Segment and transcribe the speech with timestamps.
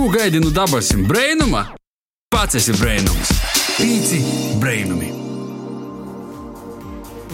[0.00, 1.60] Ko gaidi no dabasim brainuma?
[2.32, 3.32] Pats esi brainums.
[3.76, 4.20] Pīci
[4.56, 5.10] brainumi.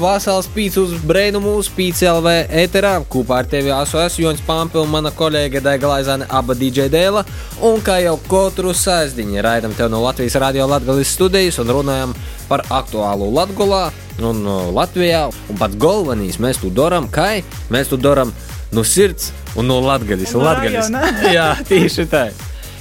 [0.01, 2.33] Vasāls pīcis uz brēnumu, uz pīcis LV
[2.65, 2.91] ēterā.
[3.13, 7.23] Kopā ar tevi esmu es, Jons Pampils, mana kolēģe Daiga Laizāne, aba DJ dēla.
[7.69, 12.17] Un kā jau katru sēsdiņu raidam tev no Latvijas radio Latvijas studijas un runājam
[12.51, 13.85] par aktuālu Latgolā
[14.19, 15.23] un uh, Latvijā.
[15.55, 17.31] Un pats galvenais mēs to darām, kā
[17.71, 18.35] mēs to darām
[18.75, 21.07] no sirds un no rajona.
[21.39, 22.27] Jā, tieši tā.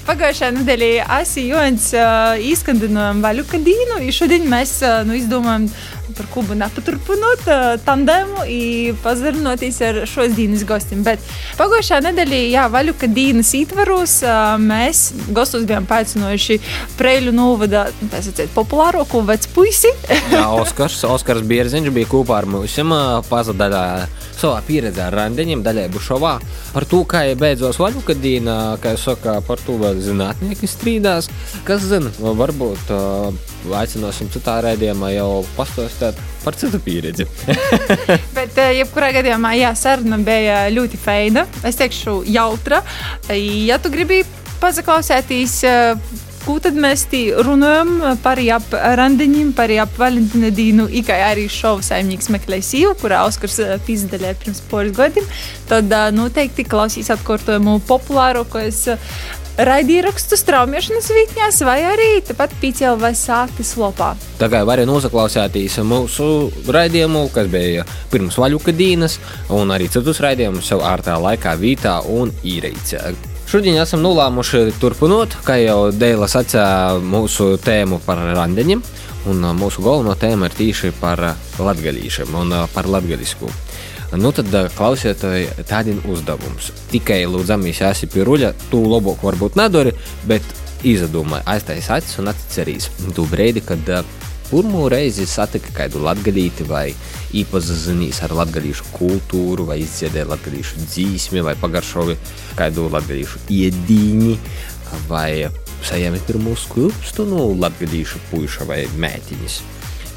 [0.06, 5.66] Pagājušajā nedēļā es Jons uh, izskandinājām vaļu kadīnu, un šodien mēs uh, nu, izdomājam
[6.14, 11.04] par kubu nepaturpinot uh, tandēmu un pazarinoties ar šos dienas gostiem.
[11.05, 11.23] Bet
[11.59, 16.59] pagājušajā nedēļā, jā, vaļu kadīnas ietvaros, uh, mēs gostos bijām paaicinājuši
[17.00, 19.91] Preļu novada, nu, tā sacīt, populārāko vecu puisi.
[20.33, 22.78] Jā, Oskars, Oskars Bierziņš bija kopā ar mums.
[23.29, 26.36] Pazudāja savā pieredzē ar randiņiem, daļai bušovā.
[26.75, 31.29] Par to, kā beidzos vaļukadīna, kā jau saka, par to vēl zinātnieki strīdās.
[31.67, 37.26] Kas zina, varbūt uh, aicināsim citā raidījumā jau pastāstīt par citu pieredzi.
[38.38, 41.48] Bet, eh, jebkurā gadījumā, jā, saruna bija ļoti feina.
[41.66, 42.84] Es teikšu, jautra.
[43.31, 44.22] Ja tu gribi
[44.62, 47.08] paklausīties, eh, ko tad mēs
[47.45, 53.23] runājam par ap randiņiem, par ap Valentīna Dīnu, kā arī šovu saimnieks meklē sīvu, kurā
[53.25, 55.25] Oskars eh, pīzdēļē pirms poris gadiem,
[55.68, 58.86] tad noteikti klausīs atkārtojumu populārākos
[59.58, 64.14] raidījumu straumēšanas vietņās vai arī tepat PCL vai sāktas lopā.
[64.39, 69.20] Tā kā var noklausīties mūsu raidījumu, kas bija pirms vaļukadīnas,
[69.56, 73.16] un arī citus raidījumus jau ārtā laikā, vītā un īreicē.
[73.45, 78.81] Šodien esam nolēmuši turpināt, kā jau Dēla sacīja, mūsu tēmu par randiņiem.
[79.30, 81.22] Un mūsu galvenā tēma ir tieši par
[81.58, 83.50] latgadījušiem un par latgadisku.
[84.14, 85.23] Nu, tad uh, klausiet
[85.70, 86.70] tādiem uzdevums.
[86.92, 89.95] Tikai lūdzamies, esi pie ruļa, tu labāk varbūt nedori,
[90.30, 90.45] bet
[90.86, 93.89] izdomāj, aiztais acis un atcerīs tu brīdi, kad
[94.50, 96.88] pirmo reizi satika kādu latgadīti vai
[97.36, 102.18] iepazinīs ar latgadījušu kultūru, vai izdziedēja latgadījušu dzīsmi, vai pagaršovi
[102.59, 104.35] kādu latgadījušu iedīņi,
[105.09, 105.50] vai
[105.85, 109.59] sajami pirmo skūpstu no latgadījušu puiša vai mētiņas.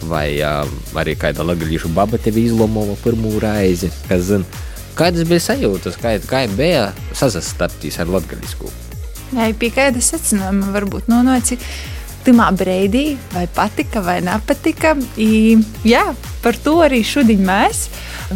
[0.06, 4.64] Vai uh, arī kāda latgadījušu baba tevi izlomova pirmo reizi, kas zina.
[4.98, 8.70] Kādas bija sajūtas, kā, kā bija sasastapties ar latgadījušu?
[9.36, 11.58] Jā, pie kāda secinājuma varbūt nonāci.
[12.26, 14.94] Timā brīdī, vai patika, vai nepatika.
[15.16, 15.56] I,
[15.86, 16.02] jā,
[16.42, 17.86] par to arī šodien mēs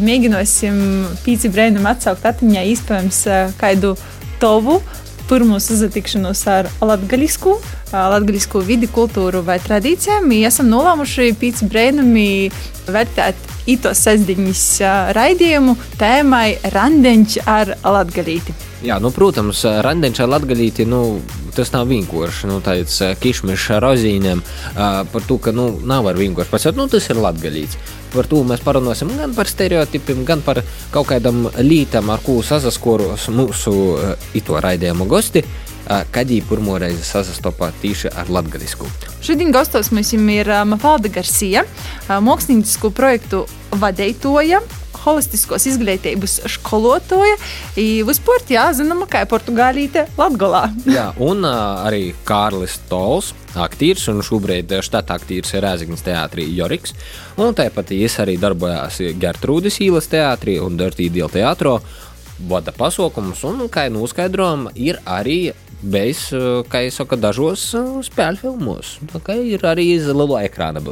[0.00, 0.78] mēģināsim
[1.24, 3.22] pīci brīnumu atsaukt atmiņā iespējams
[3.60, 3.96] kādu
[4.40, 4.78] tovu
[5.28, 7.56] pirmo sazatikšanos ar latgaļisku,
[7.92, 10.32] latgaļisku vidi, kultūru vai tradīcijām.
[10.42, 12.26] Esam nolēmuši pīci brīnumi
[12.88, 14.66] vērtēt itos sestdiņas
[15.16, 18.58] raidījumu tēmai Randeņš ar latgaļīti.
[18.82, 21.20] Jā, nu, protams, randeņš ar latgaļīti, nu,
[21.54, 24.42] tas nav vienkārši, nu, tāds kišmišs ar rozīnēm,
[25.12, 27.78] par to, ka, nu, nav ar vienkārši pasēt, nu, tas ir latgaļīts.
[28.12, 33.30] Par to mēs parunāsim gan par stereotipiem, gan par kaut kādam lītam, ar ko sasaskoros
[33.32, 33.76] mūsu
[34.36, 35.44] ito raidījumu gosti,
[36.00, 38.90] uh, viņi pirmo reizi sasastopā tieši ar latgaļisku.
[39.22, 41.66] Šodien gastos mums ir Mafalda Garcia,
[42.08, 43.44] māksliniecisko projektu
[43.78, 44.62] vadītoja,
[45.02, 47.36] holistiskos izglītības skolotāja.
[48.06, 50.68] Vispār, jā, zinām, kā Portugālīte Latgolā.
[50.96, 56.96] jā, un uh, arī Kārlis Tols, aktieris, un šobrīd štata aktieris ir Rēzaknis teātrī Joriks.
[57.40, 61.78] Un tāpat viņš arī darbojās Gertrūdas īlas teātrī un Dirty Deal teātrī.
[62.48, 66.28] Vada pasaukumus, un, kā jau noskaidrojām, ir arī bijis,
[66.70, 67.66] kā jau saka, dažos
[68.08, 68.96] spēļu filmos.
[69.12, 70.82] Tā kā ir arī iz liela ekrāna.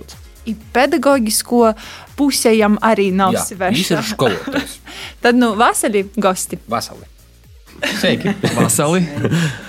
[0.48, 1.74] I pedagoģisko
[2.18, 4.78] pusējam arī nav Jā, viņš ir skolotājs.
[5.22, 6.58] Tad, nu, vasarī gosti.
[6.70, 7.06] Vasarī.
[8.00, 8.34] Sveiki!
[8.56, 9.04] Vasarī!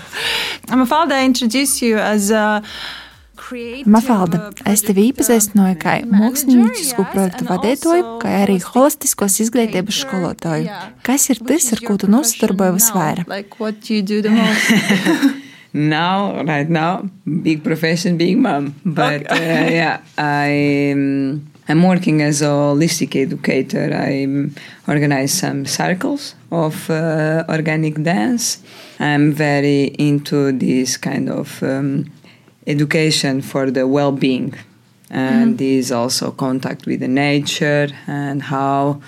[0.72, 2.64] Mafalda introduce you as a
[3.52, 10.72] Mafalda, es tevi iepazīstināju kā māksliniecisku projektu vadītāju, kā arī holistiskos izglītības skolotāju.
[11.04, 13.28] Kas ir tas, ar ko tu nosadarbojies visvairāk?
[13.28, 14.72] Like what you do the most?
[15.74, 17.10] now, right now,
[17.44, 18.76] big profession, big mom.
[18.86, 20.94] But uh, yeah, I.
[20.96, 23.94] Um, I'm working as a holistic educator.
[23.96, 24.28] I
[24.92, 28.58] organize some circles of uh, organic dance.
[29.00, 32.12] I'm very into this kind of um,
[32.68, 34.54] education for the well-being,
[35.10, 35.58] and mm-hmm.
[35.58, 39.02] this also contact with the nature and how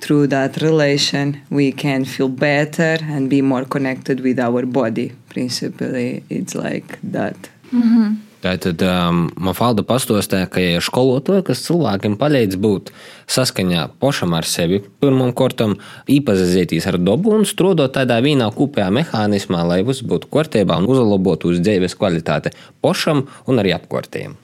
[0.00, 5.12] through that relation we can feel better and be more connected with our body.
[5.28, 7.36] Principally, it's like that.
[7.72, 8.14] Mm-hmm.
[8.44, 12.90] Tātad um, man Falda pastāstīja, ka ja ir skolotāji, kas cilvēkiem palīdz būt
[13.32, 15.78] saskaņā pašam ar sevi, pirmam kortam,
[16.12, 21.54] iepazīties ar dabu un strādāt tādā vienā kopējā mehānismā, lai viss būtu kārtībā un uzlabotu
[21.54, 22.52] uz dzīves kvalitāti
[22.84, 24.36] pašam un arī apkārtējiem.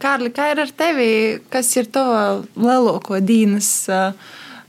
[0.00, 1.10] Kārli, kā ir ar tevi?
[1.52, 3.68] Kas ir tava lielāko dienas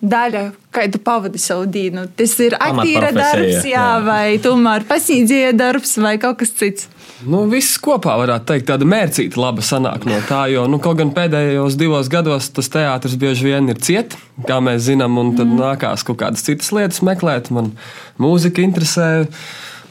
[0.03, 0.43] daļa,
[0.73, 2.07] kā tu pavadi savu dienu?
[2.17, 3.87] Tas ir aktīra darbs, jā, jā.
[4.05, 6.89] vai tomēr pasīdzīja darbs vai kaut kas cits?
[7.23, 11.13] Nu, viss kopā varētu teikt, tāda mērcīta laba sanāk no tā, jo nu, kaut gan
[11.15, 14.17] pēdējos divos gados tas teātris bieži vien ir ciet,
[14.49, 15.61] kā mēs zinām, un tad mm.
[15.61, 17.47] nākās kaut kādas citas lietas meklēt.
[17.55, 17.71] Man
[18.19, 19.13] mūzika interesē.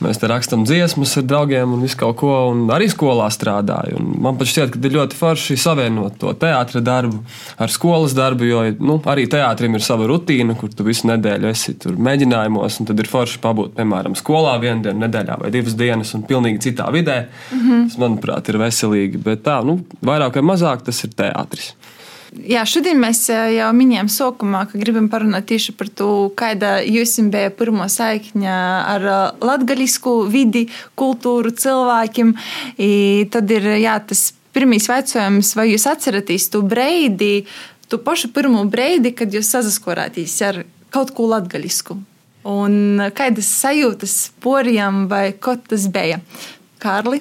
[0.03, 3.99] Mēs te rakstām dziesmas ar draugiem un visu kaut ko, un arī skolā strādāju.
[4.01, 7.21] Un man pat šķiet, ka ir ļoti forši savienot to teātra darbu
[7.63, 11.77] ar skolas darbu, jo nu, arī teātrim ir sava rutīna, kur tu visu nedēļu esi
[11.83, 16.15] tur mēģinājumos, un tad ir forši pabūt, piemēram, skolā vienu dienu nedēļā vai divas dienas
[16.17, 17.27] un pilnīgi citā vidē.
[17.53, 17.89] Mm -hmm.
[17.89, 21.75] Tas, manuprāt, ir veselīgi, bet tā, nu, vairāk vai mazāk tas ir teātris.
[22.33, 27.51] Jā, šodien mēs jau minējām sākumā, ka gribam parunāt tieši par to, kāda jums bija
[27.53, 28.55] pirmā saikņa
[28.89, 29.05] ar
[29.45, 30.63] latgaļisku vidi,
[30.97, 32.31] kultūru cilvēkiem.
[32.81, 32.93] I
[33.33, 37.45] tad ir jā, tas pirmīs jautājums, vai jūs atceraties to breidi,
[37.93, 40.63] to pašu pirmo breidi, kad jūs sazaskorāties ar
[40.93, 41.99] kaut ko latgaļisku?
[42.49, 46.23] Un kādas sajūtas porijam vai ko tas bija?
[46.83, 47.21] Kārli?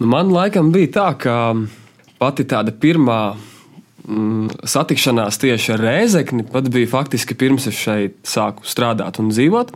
[0.00, 1.36] Nu, man laikam bija tā, ka
[2.16, 3.36] pati tāda pirmā
[4.06, 9.72] satikšanās tieši ar Rēzekni pat bija faktiski pirms es šeit sāku strādāt un dzīvot.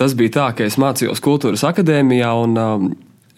[0.00, 2.86] Tas bija tā, ka es mācījos kultūras akadēmijā un um,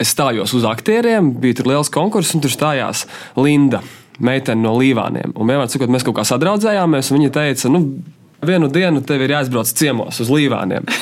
[0.00, 1.35] es stājos uz aktieriem.
[1.43, 3.05] Bija tur liels konkurss un tur stājās
[3.37, 3.82] Linda,
[4.23, 5.35] meitene no Līvāniem.
[5.35, 7.82] Un vienmēr sakot, mēs kaut kā sadraudzējāmies, un viņa teica, nu,
[8.47, 10.87] vienu dienu tev ir jāizbrauc ciemos uz Līvāniem.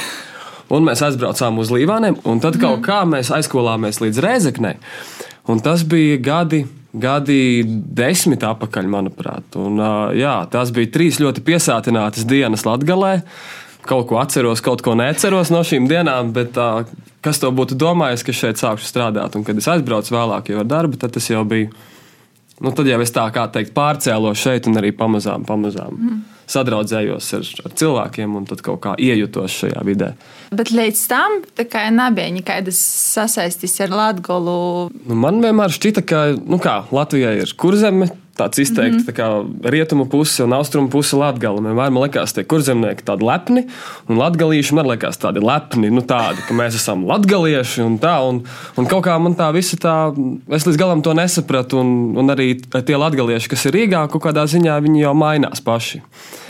[0.74, 4.78] Un mēs aizbraucām uz Līvāniem, un tad kaut kā mēs aizskolāmies līdz Rēzeknei.
[5.52, 6.62] Un tas bija gadi
[6.94, 9.56] gadi desmit atpakaļ, manuprāt.
[9.60, 9.80] Un,
[10.16, 13.20] jā, tās bija trīs ļoti piesātinātas dienas Latvijā.
[13.84, 16.86] Kaut ko atceros, kaut ko neceros no šīm dienām, bet uh,
[17.24, 19.36] kas to būtu domājis, ka šeit sākšu strādāt?
[19.36, 21.68] Un, kad es aizbraucu vēlāk ar darbu, tad tas jau bija.
[22.64, 25.98] Nu, tad jau es tā kā teikt, pārcēlos šeit un arī pamazām, pamazām.
[25.98, 30.12] Mm sadraudzējos ar, ar cilvēkiem un tad kaut kā iejutos šajā vidē.
[30.54, 31.40] Bet līdz tam
[31.94, 32.80] nebija nekādas
[33.14, 34.90] sasaistes ar Latviju.
[35.08, 39.08] Nu, man vienmēr šķita, ka nu kā, Latvijai ir kurzeme, tāds izteikti mm -hmm.
[39.08, 41.60] tā kā rietumu puse un austrumu puse latgala.
[41.60, 43.66] Vienmēr man liekas, tie kurzemnieki tādi lepni,
[44.08, 48.42] un latgalīši man liekas tādi lepni, nu tādi, ka mēs esam latgalieši un tā, un,
[48.76, 50.14] un kaut kā man tā visa tā,
[50.50, 54.46] es līdz galam to nesapratu, un, un arī tie latgalieši, kas ir Rīgā, kaut kādā
[54.46, 56.02] ziņā viņi jau mainās paši.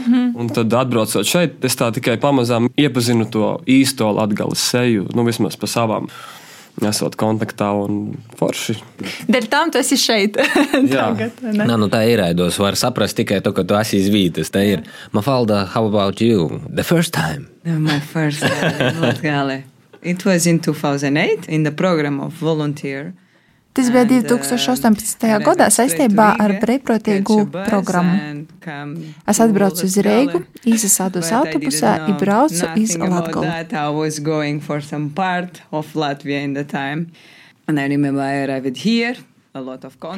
[0.07, 0.41] Mm -hmm.
[0.41, 5.57] Un tad atbraucot šeit, es tā tikai pamazām iepazinu to īsto latgales seju, nu vismaz
[5.57, 6.09] pa savām
[6.83, 8.77] esot kontaktā un forši.
[9.31, 10.39] Dēļ tam tu esi šeit.
[10.91, 12.59] Tagad, Nā, nu tā ir raidos.
[12.59, 14.51] Var saprast tikai to, ka tu esi izvītas.
[14.55, 14.83] Tā ir.
[15.15, 16.61] Mafalda, how about you?
[16.69, 17.49] The first time?
[17.65, 19.63] My first time.
[20.05, 23.15] It was in 2008 in the program of volunteer.
[23.75, 25.25] Tas bija 2018.
[25.43, 28.45] gadā saistībā ar brīvprātīgu programmu.
[29.27, 32.71] Es atbraucu uz Reigu, izsādu autobusā un braucu
[38.47, 39.19] arrived here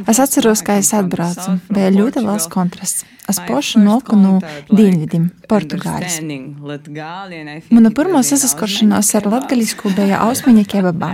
[0.09, 1.59] Es atceros, kā es atbraucu.
[1.69, 3.05] Bija ļoti liels kontrasts.
[3.29, 4.39] Es pašu nolku no
[4.71, 6.17] dienvidiem, Portugāles.
[7.69, 11.11] Mana pirmā saskaršanās ar latgaļisku bija Ausmiņa kebabā.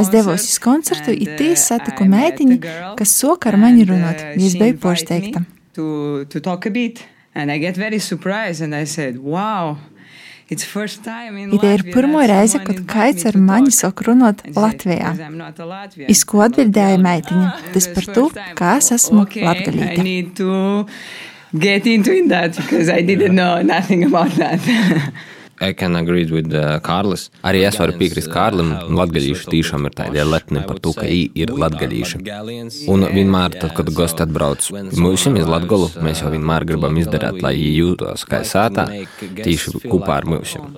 [0.00, 2.60] Es devos uz koncertu, un tīs satiku meitiņu,
[2.98, 5.44] kas soka ar mani runāt, ja es biju pārsteigta.
[7.36, 9.76] And I get very surprised and I said, wow,
[10.48, 15.10] Ideja ir pirmo reizi, kad kāds ar mani sāk runāt Latvijā.
[16.06, 17.48] Iz ko atbildēja meitiņa?
[17.74, 20.86] Tas par to, kā es esmu latgalīte.
[21.56, 24.60] Get into that because I didn't know nothing about that.
[25.60, 26.80] I can agree with uh.
[27.46, 28.74] Arī es varu piekrist Kārlim.
[28.98, 32.22] Latgadījuši tiešām ir tādi lepni par to, ka viņi ir latgadījuši.
[32.92, 34.68] Un vienmēr, tad, kad gosti atbrauc
[35.00, 38.88] mūsim iz Latgolu, mēs jau vienmēr gribam izdarīt, lai viņi jūtos kā sātā,
[39.42, 40.74] tīši kopā ar mūsim.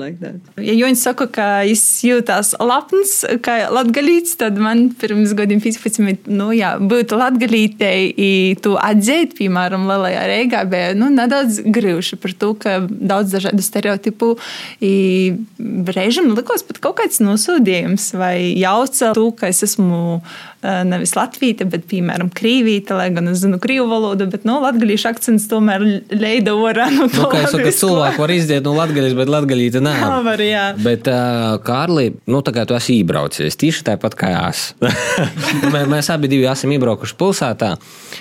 [0.00, 0.30] Like
[0.64, 3.12] ja Joņš saka, ka es jūtos lepns,
[3.44, 10.24] kā latgalīts, tad man pirms gadiem 15, nu jā, būt latgalītei, tu atzīt, piemēram, Lielajā
[10.30, 14.32] Reigā, bija nu, nedaudz grūši par to, ka daudz dažādu stereotipu
[14.80, 20.20] reizēm likos pat kaut kāds nosūdījums vai jauca to, ka es esmu
[20.60, 25.46] nevis latvīta, bet, piemēram, krīvīta, lai gan es zinu krīvu valodu, bet, nu, latgalīšu akcents
[25.48, 26.90] tomēr leida orā.
[26.92, 29.94] Nu, no nu, kā es saku, cilvēku var izdiet no latgaļu latgalis, bet latgalīte nē.
[30.00, 30.64] Tā var, jā.
[30.78, 34.74] Bet, uh, Kārli, nu, tā kā tu esi iebraucies, tieši tāpat kā es.
[35.72, 37.72] Mē, mēs abi divi esam iebraukuši pilsētā.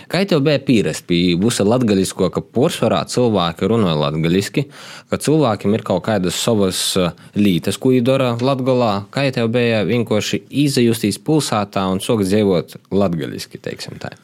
[0.10, 4.66] Kā tev bija pierast pie visu latgaļisko, ka porcelānā cilvēki runā latgaļiski,
[5.10, 6.82] ka cilvēkiem ir kaut kādas savas
[7.36, 9.06] lietas, ko viņi dara latgalā?
[9.14, 14.16] Kā tev bija vienkārši izjustīs pilsētā un sākt dzīvot latgaļiski, teiksim tā?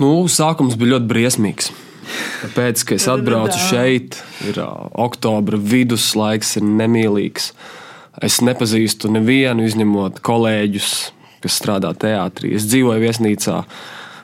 [0.00, 1.72] Nu, sākums bija ļoti briesmīgs.
[2.56, 7.52] Pēc tam, kad es atbraucu šeit, ir oktobra viduslaiks, ir nemīlīgs.
[8.24, 10.90] Es nepazīstu nevienu, izņemot kolēģus,
[11.44, 12.54] kas strādā teātrī.
[12.58, 13.62] Es dzīvoju viesnīcā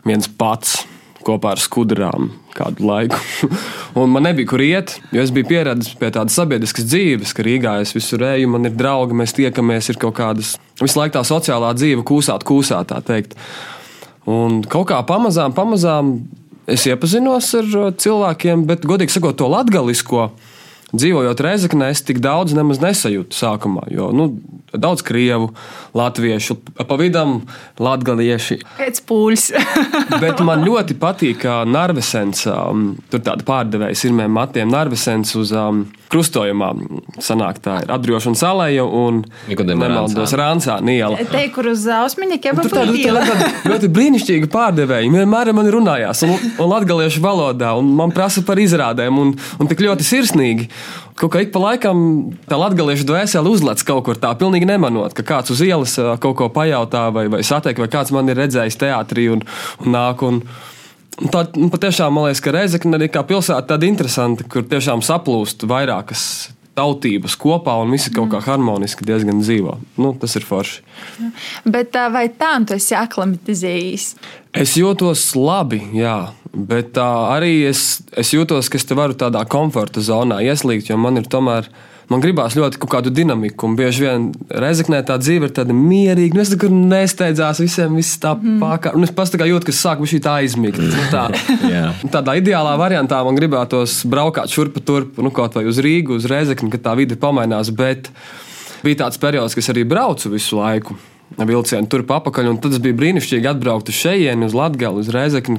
[0.06, 0.82] viens pats
[1.26, 3.18] kopā ar skudrām kādu laiku.
[4.00, 7.76] un man nebija kur iet, jo es biju pieradis pie tādas sabiedriskas dzīves, ka Rīgā
[7.82, 11.72] es visur eju, man ir draugi, mēs tiekamies, ir kaut kādas visu laiku tā sociālā
[11.76, 13.36] dzīve, kūsāt, kūsāt, tā teikt.
[14.30, 16.16] Un kaut kā pamazām, pamazām
[16.66, 20.30] es iepazinos ar uh, cilvēkiem, bet, godīgi sakot, to latgalisko.
[20.96, 24.28] Dzīvojot Reizeknē, es tik daudz nemaz nesajūtu sākumā, jo nu,
[24.70, 25.50] daudz krievu,
[25.96, 27.40] latviešu, pa vidam
[27.82, 28.60] latgalieši.
[28.78, 29.48] Pēc pūļus.
[30.22, 32.46] Bet man ļoti patīk uh, Narvesens.
[32.50, 34.70] Um, tur tāda pārdevēja sirmiem matiem.
[34.72, 36.70] Narvesens uz um, krustojumā
[37.22, 41.18] sanāk tā ir atbrīvošana salēja un nemaldos Rāncā Niela.
[41.30, 42.92] Te, kur uz ausmiņa ķepa Tur tāda
[43.66, 45.06] ļoti, brīnišķīga pārdevēja.
[45.06, 49.34] Viņa vienmēr ar mani runājās, un, un latviešu valodā, un man prasa par izrādēm, un,
[49.34, 50.70] un tik ļoti sirsnīgi.
[51.16, 51.98] Kaut kā ik pa laikam
[52.48, 56.50] tā latviešu dvēsele uzlec kaut kur tā, pilnīgi nemanot, ka kāds uz ielas kaut ko
[56.52, 59.44] pajautā vai, vai satiek, vai kāds man ir redzējis teātrī un,
[59.82, 60.26] un nāk.
[60.26, 60.75] Un, un
[61.16, 65.64] Tā nu, patiešām man liekas, ka Reizekne arī kā pilsēta tāda interesanta, kur tiešām saplūst
[65.68, 66.26] vairākas
[66.76, 69.78] tautības kopā un visi kaut kā harmoniski diezgan dzīvo.
[69.96, 70.82] Nu, tas ir forši.
[71.64, 74.10] Bet uh, vai tā tu esi aklimatizējis?
[74.56, 76.18] Es jūtos labi, jā,
[76.52, 81.20] bet arī es, es jūtos, ka es te varu tādā komforta zonā ieslīgt, jo man
[81.20, 81.68] ir tomēr.
[82.06, 84.26] Man gribās ļoti kaut kādu dinamiku, un bieži vien
[84.62, 86.36] reizeknē tā dzīve ir tāda mierīga.
[86.38, 88.60] Nu, es tur nesteidzās, visiem viss tā mm.
[88.62, 88.92] pārkā.
[88.94, 90.78] Un es pats tā kā jūtu, ka sāku šī tā aizmigt.
[90.78, 91.24] Nu, tā,
[91.74, 91.88] Jā.
[92.14, 96.70] tādā ideālā variantā man gribētos braukāt šurpu turpu, nu, kaut vai uz Rīgu, uz Reizekni,
[96.76, 97.74] kad tā vide pamainās.
[97.74, 98.12] Bet
[98.86, 100.94] bija tāds periods, kad es arī braucu visu laiku.
[101.36, 105.58] Vilcienu turp apakaļ, un tad tas bija brīnišķīgi atbraukt uz šejienu, uz Latviju, uz Reizekni.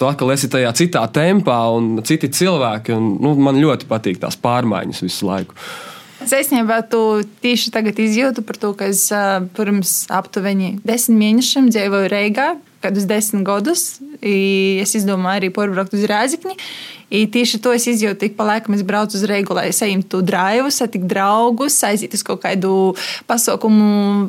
[0.00, 2.96] Tu atkal esi tajā citā tempā, un citi cilvēki.
[2.96, 5.56] Un, nu, man ļoti patīk tās pārmaiņas visu laiku.
[6.24, 6.82] Es īstenībā
[7.44, 9.06] tieši tagad izjūtu par to, ka es
[9.56, 12.50] pirms aptuveni desmit mēnešiem dzīvoju Reigā,
[12.82, 14.00] kādus desmit gadus.
[14.20, 16.56] Es izdomāju arī porbraukt uz Rēzikni.
[17.10, 20.76] I tieši to es izjūtu, ik pa laikam es braucu uz Reigu, lai saimtu drāvus,
[20.78, 22.94] satikt draugus, aiziet uz kaut kādu
[23.26, 24.28] pasaukumu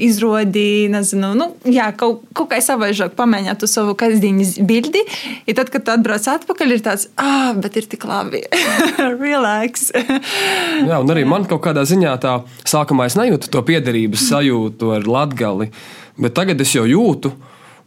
[0.00, 5.04] izrodi, nezinu, nu, jā, kaut, kaut kā savaižāk pamēģināt uz savu kasdienas bildi.
[5.44, 8.40] I tad, kad tu atbrauc atpakaļ, ir tāds, ah, bet ir tik labi.
[9.24, 9.90] Relax.
[10.88, 15.04] Jā, un arī man kaut kādā ziņā tā sākumā es nejūtu to piederības sajūtu ar
[15.04, 15.68] latgali,
[16.16, 17.36] bet tagad es jau jūtu.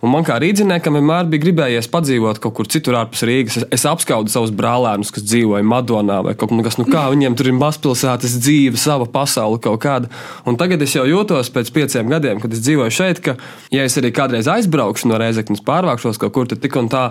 [0.06, 3.56] Un man kā rīzniekam vienmēr bija gribējies padzīvot kaut kur citur ārpus Rīgas.
[3.58, 7.50] Es, es apskaudu savus brālēnus, kas dzīvoja Madonā vai kaut kas, nu kā viņiem tur
[7.50, 10.12] ir mazpilsētas dzīve, sava pasaule kaut kāda.
[10.46, 13.40] Un tagad es jau jūtos pēc pieciem gadiem, kad es dzīvoju šeit, ka,
[13.74, 17.10] ja es arī kādreiz aizbraukšu no Reizeknas, pārvākšos kaut kur, tad tik un tā.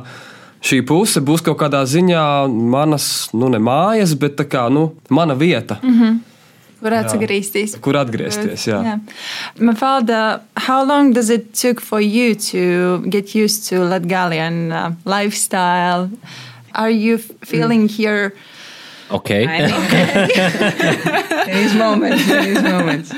[0.66, 5.34] Šī puse būs kaut kādā ziņā manas, nu, ne mājas, bet tā kā, nu, mana
[5.34, 5.76] vieta.
[5.82, 6.35] Mm -hmm.
[6.80, 7.76] Kur atgriezties?
[7.80, 8.82] Kur atgriezties, jā.
[8.84, 8.98] Yeah.
[9.58, 16.10] Mafalda, how long does it took for you to get used to Latgalian uh, lifestyle?
[16.74, 17.90] Are you feeling mm.
[17.90, 18.34] here?
[19.10, 19.46] Okay.
[19.46, 19.70] Mean,
[21.46, 22.26] there is moments.
[22.26, 23.14] There is moments.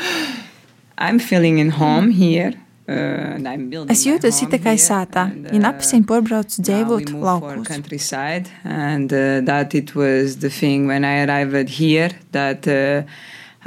[0.98, 2.54] I'm feeling in home here.
[2.88, 6.16] Uh, and I'm building Es jūtos it kā and, ja uh, napasim we
[6.64, 7.66] dzīvot laukos.
[7.66, 13.02] countryside, and uh, that it was the thing when I arrived here that uh,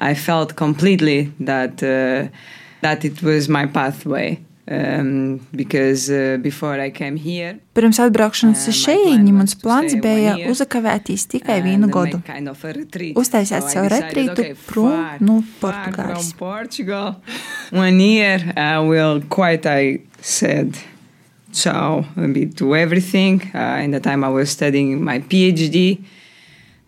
[0.01, 2.27] I felt completely that uh,
[2.81, 4.39] that it was my pathway.
[4.71, 10.37] Um, because uh, before I came here, Pirms atbraukšanas Uh, uz plan mans plāns bija
[10.47, 12.21] uzakavētīs tikai vienu gadu.
[12.25, 12.61] Kind of.
[13.15, 16.31] Uztaisīt So savu retrītu okay, prom no Portugāles.
[16.37, 17.15] Portugal.
[17.71, 19.65] One year, I will quite.
[19.65, 20.77] I said
[21.51, 23.41] ciao a bit to everything.
[23.53, 25.97] Uh, in the time I was studying my PhD.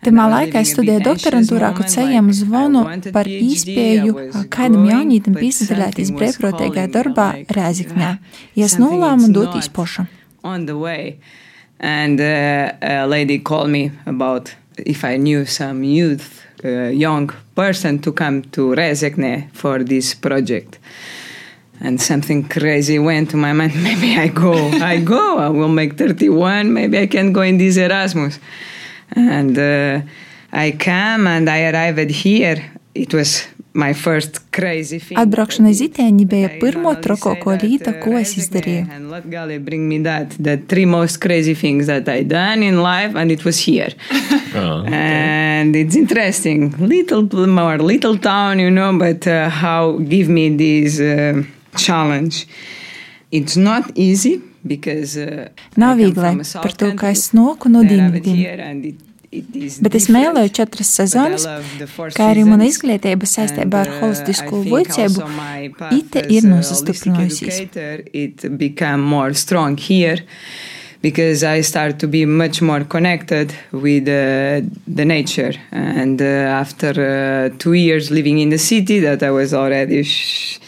[0.04, 2.84] Tamā laikā es studēju doktorantūrā, kad saņēmu zvanu
[3.16, 8.12] par iespēju kādam jaunītam piesaistīties brīvprātīgā darbā Rēzikņā.
[8.60, 9.72] Ja es nolēmu doties
[10.44, 11.20] way,
[11.80, 18.00] and uh, a lady called me about if I knew some youth, uh, young person
[18.00, 20.80] to come to Rezekne for this project.
[21.82, 23.76] And something crazy went to my mind.
[23.84, 25.38] Maybe I go, I go.
[25.38, 26.74] I will make 31.
[26.74, 28.40] Maybe I can go in this Erasmus.
[29.16, 30.02] And uh,
[30.52, 32.72] I came and I arrived here.
[32.94, 35.18] It was my first crazy thing.
[35.18, 38.86] Atbraukšana iz Itēņu bija pirmo trokoko rīta, ko es izdarīju.
[38.94, 42.82] And let Gali bring me that, the three most crazy things that I done in
[42.84, 43.94] life, and it was here.
[44.56, 50.56] Oh, And it's interesting, little more little town, you know, but uh, how give me
[50.56, 51.42] this uh,
[51.76, 52.46] challenge.
[53.32, 58.94] It's not easy uh, Nav I come viegli par to, ka es noku no dienvidiem.
[59.82, 61.48] Bet es mēlēju četras sezonas,
[62.14, 64.60] kā arī mana izglītība saistībā ar uh, holistisko
[65.80, 67.42] path Ite ir nosastiprinājusies.
[67.42, 70.20] holistic educator, It became more strong here
[71.02, 75.54] because I start to be much more connected with uh, the nature.
[75.72, 76.26] And uh,
[76.62, 80.04] after uh, two years living in the city, that I was already.
[80.04, 80.60] Sh-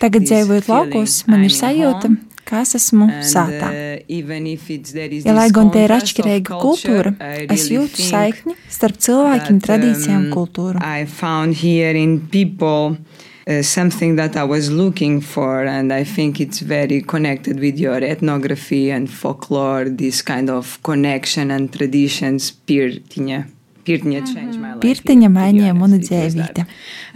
[0.00, 2.10] Tagad dzīvojot laukos, man ir in sajūta,
[2.44, 3.70] ka es esmu sātā.
[3.70, 7.54] uh, even if it's, there is Ja this lai gan te ir atšķirīga culture, kultūra,
[7.54, 10.82] es jūtu saikni starp cilvēkiem, tradīcijām un um, kultūru.
[10.84, 12.98] I found here in people
[13.46, 18.02] uh, something that I was looking for, and I think it's very connected with your
[18.02, 22.52] ethnography and folklore, this kind of connection and traditions.
[22.66, 23.53] Pirtiņa.
[23.84, 24.80] Pirtiņa changed my life.
[24.80, 26.12] Pirtiņa to be mainīja manu honest.
[26.12, 26.54] It was that.
[26.54, 26.66] dzīvīti.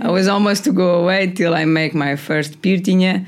[0.00, 3.25] I was almost to go away till I make my first pirtiņa.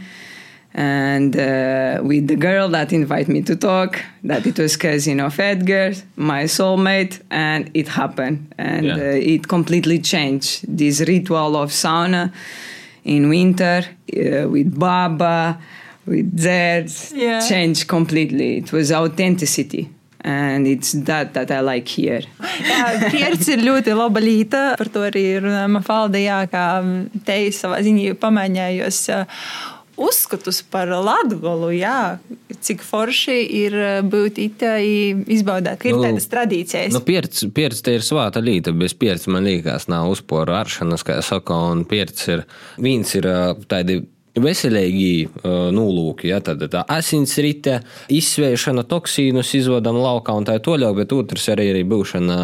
[0.73, 5.41] And uh, with the girl that invited me to talk, that it was cousin of
[5.41, 8.95] Edgar, my soulmate, and it happened, and Yeah.
[8.97, 12.31] uh, it completely changed this ritual of sauna
[13.05, 15.59] in winter uh, with Baba,
[16.07, 17.41] with Zeds, Yeah.
[17.41, 18.59] changed completely.
[18.59, 19.89] It was authenticity,
[20.25, 22.23] and it's that that I like here.
[22.61, 24.63] Jā, Pieredze ir ļoti laba līta.
[24.79, 26.65] Par to arī runājama Faldijā, kā
[27.27, 29.45] te savā ziņā pamēģinājos uh,
[30.01, 32.19] uzskatus par Latgolu, jā,
[32.65, 33.77] cik forši ir
[34.09, 34.41] būt
[35.81, 36.95] ka ir Nu, tādas tradīcijas.
[36.95, 38.73] Nu, pieredze, pieredze te ir svāta līta.
[38.77, 42.47] Bez pieredzes man liekas, nav uzporu aršanas, kā saka, un pieredze ir
[42.81, 43.29] viens ir
[43.71, 44.03] tādi.
[44.39, 47.81] Veselīgi uh, nolūki, ja tad tā asinsrite,
[48.15, 52.37] izsvēršana, toksīnus izvadam laukā un tā toļāk, bet otrs arī ir būšana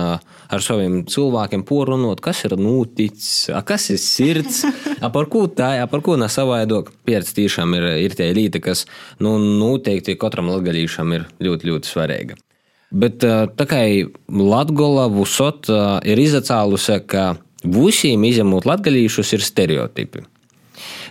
[0.51, 4.65] ar saviem cilvēkiem, porunot, kas ir noticis, kas ir sirds,
[5.05, 6.91] a, par ko tā, a, par ko nesavaidok.
[7.07, 8.87] Pieredze tiešām ir, ir tie līti, kas
[9.23, 12.41] nu, noteikti katram latgalīšam ir ļoti, ļoti svarīga.
[12.91, 13.83] Bet tā kā
[14.31, 15.69] Latvija Vusot
[16.07, 17.35] ir izacēlusi, ka
[17.67, 20.23] visiem izņemot latgalīšus ir stereotipi.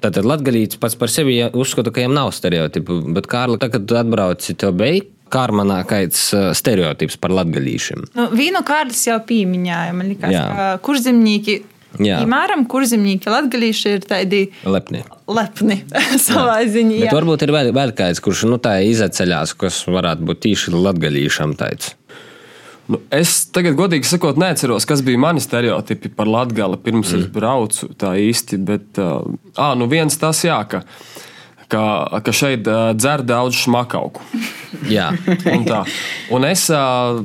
[0.04, 4.72] Tātad Latvijas pats par sevi uzskata, ka viņam nav stereotipu, bet Kārli, tu atbrauci to
[4.76, 8.04] beigt, Kārmanā kāds ā, stereotips par latgalīšiem.
[8.16, 9.96] Nu, vīnu kārtas jau pieminēja.
[9.98, 10.44] Man liekas, Jā.
[10.54, 11.56] ka kurzemnieki,
[11.98, 12.20] Jā.
[12.22, 15.02] piemēram, kurzemnieki latgalīši ir tādi Lepni.
[15.28, 15.80] lepni
[16.28, 17.08] savā ziņā.
[17.08, 21.58] Bet varbūt ir vēl, vēl kāds, kurš nu, tā izaceļās, kas varētu būt tīši latgalīšam
[21.60, 21.96] tāds.
[22.86, 27.22] Nu, es tagad, godīgi sakot, neatceros, kas bija mani stereotipi par Latviju pirms mm.
[27.22, 28.60] es braucu tā īsti.
[28.66, 29.26] Bet, uh,
[29.58, 30.84] à, nu viens tas, jā, ka,
[31.72, 31.86] ka,
[32.22, 34.22] ka šeit uh, dzer daudz šmakauku.
[34.92, 35.08] Jā,
[35.50, 35.82] Un, tā.
[36.36, 37.24] un es uh,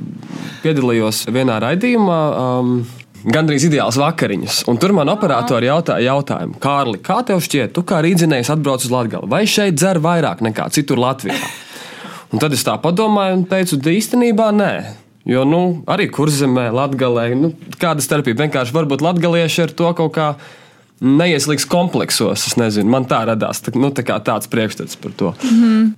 [0.63, 2.21] piedalījos vienā raidījumā.
[2.41, 2.81] Um,
[3.21, 4.63] Gandrīz ideāls vakariņas.
[4.73, 8.95] Un tur man operatori jautāja, jautājumu, Kārli, kā tev šķiet, tu kā rīdzinējs atbrauc uz
[8.95, 11.37] Latviju, vai šeit dzer vairāk nekā citur Latvijā?
[12.33, 14.73] Un tad es tā padomāju un teicu, īstenībā nē.
[15.31, 20.31] Jo nu, arī kurzemē, Latvijā, nu, kāda starpība vienkārši varbūt latvieši ar to kaut kā
[21.01, 22.49] neieslīgs kompleksos.
[22.51, 25.35] Es nezinu, man tā radās tā, nu, tā tāds priekšstats par to.
[25.43, 25.93] Mm -hmm.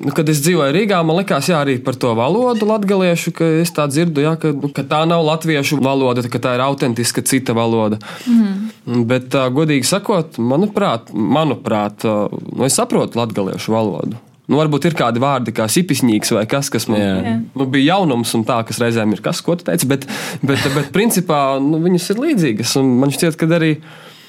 [0.00, 3.72] Nu, kad es dzīvoju Rīgā, man liekas, jā, arī par to valodu latviešu, ka es
[3.74, 7.52] tā dzirdu, jā, ka, nu, ka tā nav latviešu valoda, ka tā ir autentiska cita
[7.52, 7.98] valoda.
[8.26, 9.02] Mm.
[9.10, 14.22] Bet, uh, godīgi sakot, manuprāt, manuprāt uh, nu, es saprotu latviešu valodu.
[14.46, 17.36] Nu, varbūt ir kādi vārdi, kā sipisņīgs vai kas, kas man Jā.
[17.50, 19.88] nu, bija jaunums, un tā, kas reizēm ir kas, ko tu teici.
[19.90, 20.06] Bet,
[20.46, 22.76] bet, bet principā nu, viņas ir līdzīgas.
[22.78, 23.72] un Man šķiet, ka arī,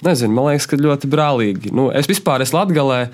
[0.06, 1.73] nezinu, man liekas, ka ļoti brālīgi.
[1.75, 3.08] Nu, es vispār esmu Latvijā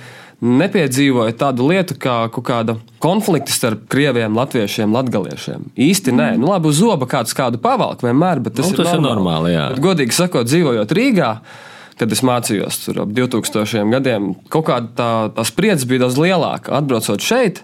[0.44, 5.70] nepiedzīvoju tādu lietu kā kaut kāda konflikta starp krieviem, latviešiem, latgaliešiem.
[5.80, 9.04] Īsti nē, nu labi, uz zoba kāds kādu pavalk vienmēr, bet tas, Nu, tas ir
[9.04, 9.70] normāli, jā.
[9.76, 11.32] Bet, godīgi sakot, dzīvojot Rīgā.
[12.00, 16.74] Kad es mācījos tur ap 2000 gadiem, kaut kāda tā, tā spriedzes bija daudz lielāka.
[16.80, 17.62] Atbraucot šeit,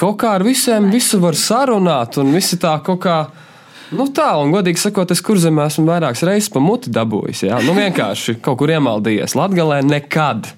[0.00, 3.18] kaut kā ar visiem visu var sarunāt, un visi tā kaut kā.
[3.94, 7.46] Nu tā, un godīgi sakot, es kurzemē esmu vairākas reizes pa muti dabūjis.
[7.46, 9.38] Jā, nu vienkārši kaut kur iemaldījies.
[9.38, 10.50] Latvijā nekad.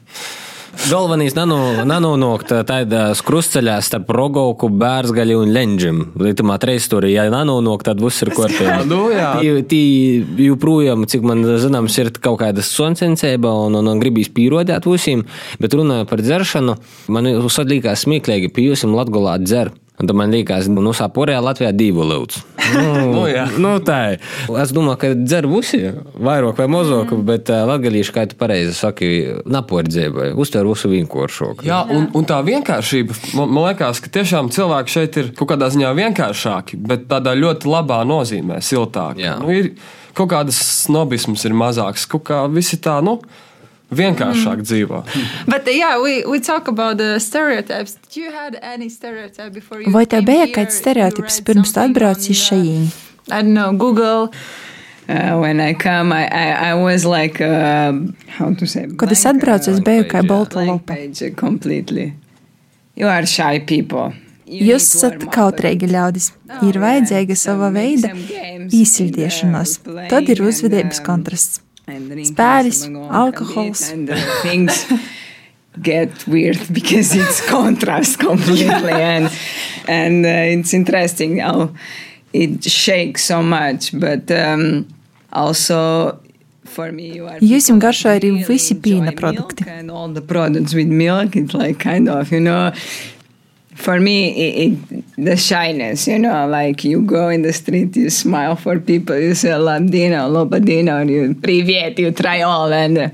[0.91, 5.99] Galvenais nanonākt tādā krustceļā starp Rogovku, Bērzgaļu un Lenģim.
[6.23, 8.79] Lītumā treisturī, ja nanonākt, tad viss ir kārtībā.
[8.91, 9.33] Nu, jā.
[9.41, 9.81] Tī- Tī
[10.47, 15.27] joprojām, cik man zināms, ir kaut kāda sonsensība un, un, un gribīs pierodēt visiem,
[15.61, 16.79] bet runājot par dzeršanu,
[17.13, 22.07] man uzsādīkās smieklīgi, ka jūs latgulā dzer Un tad man liekas, nu, sāpurējā Latvijā divu
[22.09, 22.47] lūdzu.
[22.71, 23.25] Nu, Nu,
[23.59, 24.21] nu, tā ir.
[24.63, 25.81] Es domāju, ka dzer busi
[26.15, 27.25] vairāk vai mazāk, mm.
[27.27, 29.09] bet uh, latgalīši, kā tu pareizi saki,
[29.51, 31.67] napordzēbai, uztver visu vienkāršāku.
[31.67, 35.71] Jā, un, un tā vienkāršība, man, man liekas, ka tiešām cilvēki šeit ir kaut kādā
[35.75, 39.27] ziņā vienkāršāki, bet tādā ļoti labā nozīmē, siltāki.
[39.27, 39.37] Jā.
[39.43, 39.73] Nu, ir,
[40.17, 43.19] kaut kādas snobisms ir mazāks, kaut kā visi tā, nu,
[43.91, 44.67] vienkāršāk mm.
[44.69, 45.03] dzīvo.
[45.47, 47.95] But uh, yeah, we, we talk about the stereotypes.
[47.95, 52.35] Did you had any stereotype before you Vai tev bija kāds stereotips pirms tu atbrauci
[52.35, 52.91] šeit?
[52.91, 54.33] uh, I don't know, Google.
[55.09, 57.93] Uh, when I come, I, I, I was like, uh,
[58.39, 58.87] how to say?
[58.97, 60.95] Kad es blank, atbraucu, es biju kā balta blank lapa.
[60.95, 62.13] uh, completely.
[62.95, 64.13] You are shy people.
[64.51, 66.33] You Jūs esat kautrīgi ļaudis.
[66.51, 68.11] Oh, Ir vajadzīga sava veida
[68.75, 69.77] īsiltiešanos.
[70.11, 71.61] Tad ir uzvedības um, kontrasts.
[72.31, 73.93] Spēris, alkohols.
[75.83, 79.31] get weird because it's contrast completely and
[79.89, 81.71] and uh, it's interesting how
[82.33, 84.87] it shakes so much but um,
[85.33, 86.19] also
[86.65, 89.67] for me you are Jūs people jums garšo arī visi milk produkti.
[89.69, 92.73] and all the products with milk it's like kind of you know
[93.81, 98.11] for me it, it, the shyness you know like you go in the street you
[98.11, 103.09] smile for people you say lamdino lobadino you privet you try all and uh,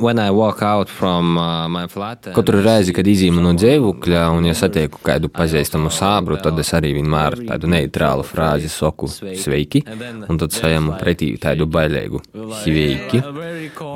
[0.00, 4.46] When I walk out from uh, my flat, Katru reizi, kad izīmu no dzīvokļa un
[4.48, 9.84] ja satieku kādu pazīstamu sābru, tad es arī vienmēr tādu neitrālu frāzi saku sveiki,
[10.24, 12.22] un tad saņemu pretī tādu bailīgu
[12.62, 13.20] sveiki.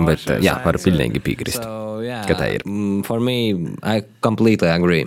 [0.04, 2.68] Bet uh, jā, varu pilnīgi piekrist, ka tā ir.
[2.68, 3.38] Mm, For me,
[3.80, 5.06] I completely agree.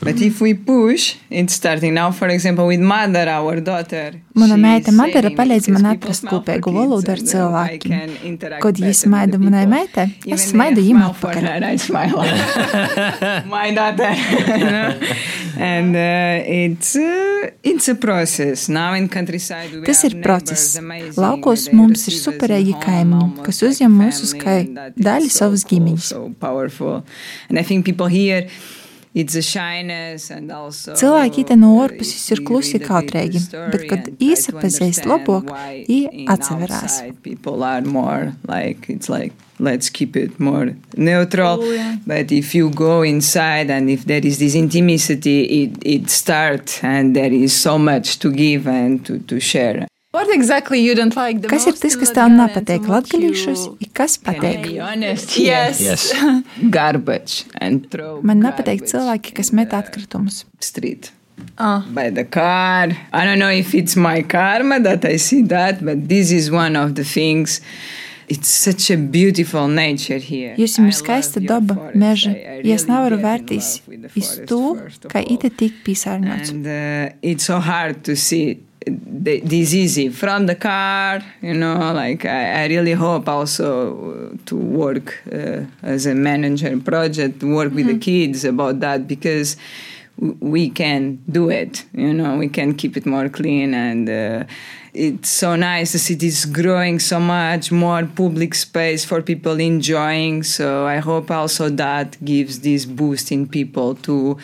[0.00, 4.14] But if we push, it's starting now, for example, with mother, our daughter.
[4.34, 8.38] Mana meita Madara palīdz man atrast kopīgu valodu ar cilvēkiem.
[8.62, 11.44] Kad smaidu the manai meitai, es smaidu viņam atpakaļ.
[13.54, 14.14] My daughter.
[15.72, 18.68] and uh, it's, uh, it's a process.
[18.68, 20.78] Now in countryside we Tas ir process.
[21.18, 24.34] Laukos mums ir superīgi kaimiņi, kas uzņem that is
[25.10, 26.06] daļu savas ģimenes.
[26.14, 27.02] So powerful.
[27.48, 28.46] And I think people here
[29.18, 33.40] It's a shyness and also, Cilvēki te no ārpuses ir klusi kautrīgi,
[33.72, 34.06] bet, kad
[35.10, 37.00] labāk, why ie in atseverās.
[39.58, 41.58] let's keep it more neutral.
[41.60, 41.96] Oh, yeah.
[42.06, 47.16] But if you go inside and if there is this intimacy, it it starts and
[47.16, 49.87] there is so much to give and to, to share.
[50.10, 53.90] What exactly you don't like the Kas ir most tas, kas tev nepatīk you- ir
[53.92, 54.64] kas patīk?
[55.36, 55.80] Yes.
[55.80, 56.12] Yes.
[56.78, 58.22] Garbage and throw.
[58.22, 60.44] Man nepatīk cilvēki, kas met atkritumus.
[60.60, 61.12] Street.
[61.58, 61.84] Ah.
[61.90, 62.88] by the car.
[63.12, 66.76] I don't know if it's my karma that I see that, but this is one
[66.76, 67.60] of the things.
[68.28, 70.54] It's such a beautiful nature here.
[70.56, 73.80] Jūs jums ir skaista daba, meža, ja es nevaru vērtīs
[74.14, 74.76] iz to,
[75.08, 76.52] ka ite tik piesārņots.
[76.52, 77.14] And uh,
[78.86, 81.92] it's so hard to see th- this easy from the car, you know.
[81.92, 87.72] Like I, I really hope also uh, to work uh, as a manager project, work
[87.74, 89.56] with the kids about that because
[90.40, 91.84] we can do it.
[91.92, 94.08] You know, we can keep it more clean and.
[94.08, 94.44] Uh,
[94.94, 95.92] it's so nice.
[95.92, 100.42] The city is growing so much more public space for people enjoying.
[100.42, 104.38] So I hope also that gives this boost in people to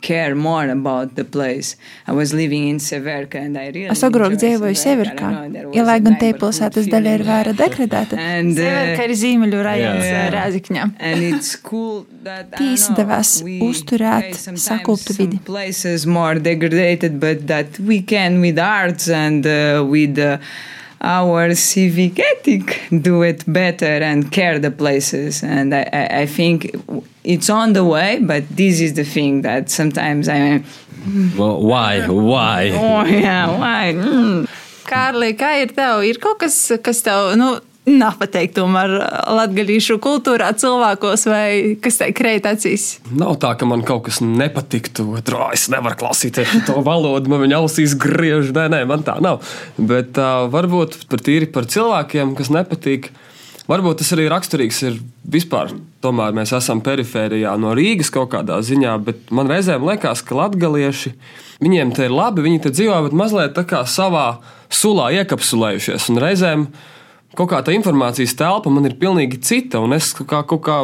[0.00, 1.76] care more about the place.
[2.06, 5.32] I was living in Severka and I really Es agrāk dzīvoju Severka.
[5.32, 8.18] Severkā, ja was lai a gan te pilsētas daļa ir vēra degradēta.
[8.18, 10.28] And, Severka uh, ir zīmeļu rajons yeah.
[10.98, 12.06] And it's cool
[12.58, 14.58] Tie izdevās we uzturēt some
[15.16, 15.38] vidi.
[15.44, 20.38] places more degraded, but that we can with arts and uh, with uh,
[21.00, 25.42] our civic ethic do it better and care the places.
[25.42, 26.74] And I, I, I think
[27.24, 30.62] it's on the way, but this is the thing that sometimes I
[31.36, 32.06] Well, why?
[32.06, 32.70] Why?
[32.74, 33.94] oh yeah why.
[33.94, 34.48] Mm.
[34.88, 36.02] Kārlī, kā ir tev?
[36.08, 38.92] Ir kaut kas, kas tev, nu, nepateikt tomēr
[39.38, 41.48] latgalīšu kultūrā cilvēkos vai
[41.82, 42.98] kas te kreit acīs?
[43.10, 45.06] Nav tā, ka man kaut kas nepatiktu.
[45.18, 48.52] Otrā, es nevaru klausīties to valodu, man viņa ausīs griež.
[48.56, 49.40] Nē, nē, man tā nav.
[49.78, 53.10] Bet uh, varbūt par tīri par cilvēkiem, kas nepatīk.
[53.68, 54.94] Varbūt tas arī raksturīgs ir
[55.28, 55.74] vispār.
[56.04, 61.12] Tomēr mēs esam perifērijā no Rīgas kaut kādā ziņā, bet man reizēm liekas, ka latgalieši
[61.60, 64.38] viņiem te ir labi, viņi te dzīvo, bet mazliet tā kā savā
[64.72, 66.08] sulā iekapsulējušies.
[66.12, 66.64] Un reizēm
[67.38, 70.82] kaut kā tā informācijas telpa man ir pilnīgi cita, un es kaut kā, kaut kā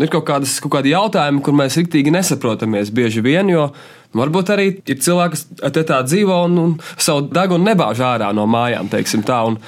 [0.00, 3.70] ir kaut, kādas, kaut kādi jautājumi, kur mēs rīktīgi nesaprotamies bieži vien, jo
[4.10, 8.42] Varbūt arī ir cilvēki, kas te tā dzīvo un, un savu degunu nebāž ārā no
[8.50, 9.38] mājām, teiksim tā.
[9.46, 9.60] Un,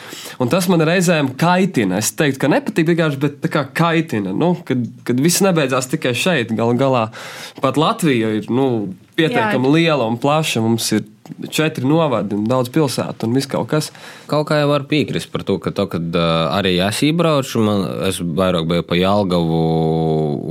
[0.43, 2.01] un tas man reizēm kaitina.
[2.03, 4.35] Es teiktu, ka nepatīk vienkārši, bet tā kā kaitina.
[4.35, 7.05] Nu, kad, kad viss nebeidzās tikai šeit, galu galā
[7.63, 8.67] pat Latvija ir nu,
[9.15, 9.75] pietiekami Jā.
[9.77, 10.65] liela un plaša.
[10.67, 11.07] Mums ir
[11.53, 13.91] četri novadi un daudz pilsētu un viss kaut kas.
[14.31, 16.19] Kaut kā jau var piekrist par to, ka to, kad
[16.53, 19.61] arī es iebraucu, man es vairāk biju pa Jālgavu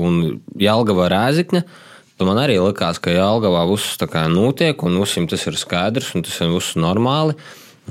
[0.05, 0.21] un
[0.59, 1.65] Jālgava Rēzikņa.
[2.21, 6.21] Man arī likās, ka Jālgavā viss tā kā notiek, un visiem tas ir skaidrs, un
[6.27, 7.33] tas ir viss normāli.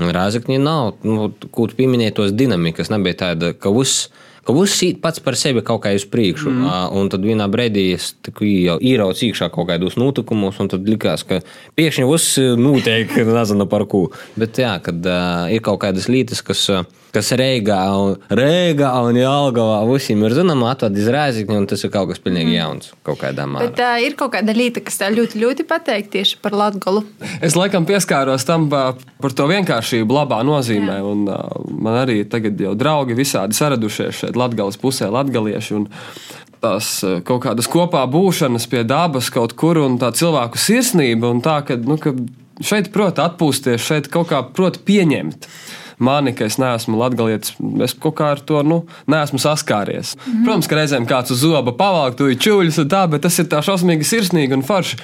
[0.00, 4.06] Rāzakņi nav, nu, ko tu pieminēji tos dinamikas, nebija tāda, ka viss
[4.46, 6.50] ka uzsīt pats par sevi kaut kā uz priekšu.
[6.50, 6.70] Mm.
[7.00, 11.42] Un tad vienā brīdī es jau ieraucu iekšā kaut kādos notikumus, un tad likās, ka
[11.78, 14.08] pēkšņi viss notiek, nezinu par ko.
[14.40, 16.66] Bet jā, kad uh, ir kaut kādas lietas, kas.
[16.72, 21.84] Uh, kas Reigā un, Reigā un Jālgavā visiem ir zināma, atved iz Rēzikņu, un tas
[21.86, 22.58] ir kaut kas pilnīgi mhm.
[22.58, 23.70] jauns kaut kādā mērā.
[23.70, 27.04] Bet uh, ir kaut kāda lieta, kas tev ļoti, ļoti pateik tieši par Latgolu.
[27.44, 31.06] Es laikam pieskāros tam par to vienkāršību labā nozīmē, Jā.
[31.06, 35.80] un uh, man arī tagad jau draugi visādi saradušies šeit Latgales pusē, latgalieši.
[35.80, 35.88] Un,
[36.60, 41.60] tās kaut kādas kopā būšanas pie dabas kaut kur un tā cilvēku sirsnība un tā,
[41.64, 42.12] ka, nu, ka
[42.64, 45.48] šeit prot atpūsties, šeit kaut kā prot pieņemt
[46.00, 47.54] mani, ka es neesmu latgalietis.
[47.84, 50.16] Es kaut kā ar to nu, neesmu saskāries.
[50.24, 50.42] Mm.
[50.46, 53.48] Protams, ka reizēm kāds uz zoba pavalk, tu ir čūļus un tā, bet tas ir
[53.52, 55.00] tā šausmīgi sirsnīgi un forši.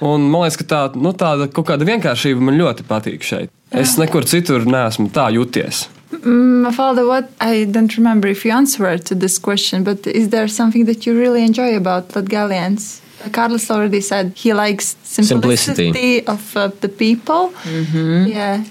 [0.00, 3.52] Un man liekas, ka tā, nu, tāda kaut kāda vienkāršība man ļoti patīk šeit.
[3.70, 3.82] Jā.
[3.84, 5.86] Es nekur citur neesmu tā jūties.
[6.24, 10.48] Mm, Father, what I don't remember if you answered to this question, but is there
[10.48, 13.00] something that you really enjoy about Latgalians?
[13.32, 16.26] Carlos already said he likes simplicity, simplicity.
[16.26, 17.52] of uh, the people.
[17.64, 18.26] Mm-hmm.
[18.28, 18.64] Yeah.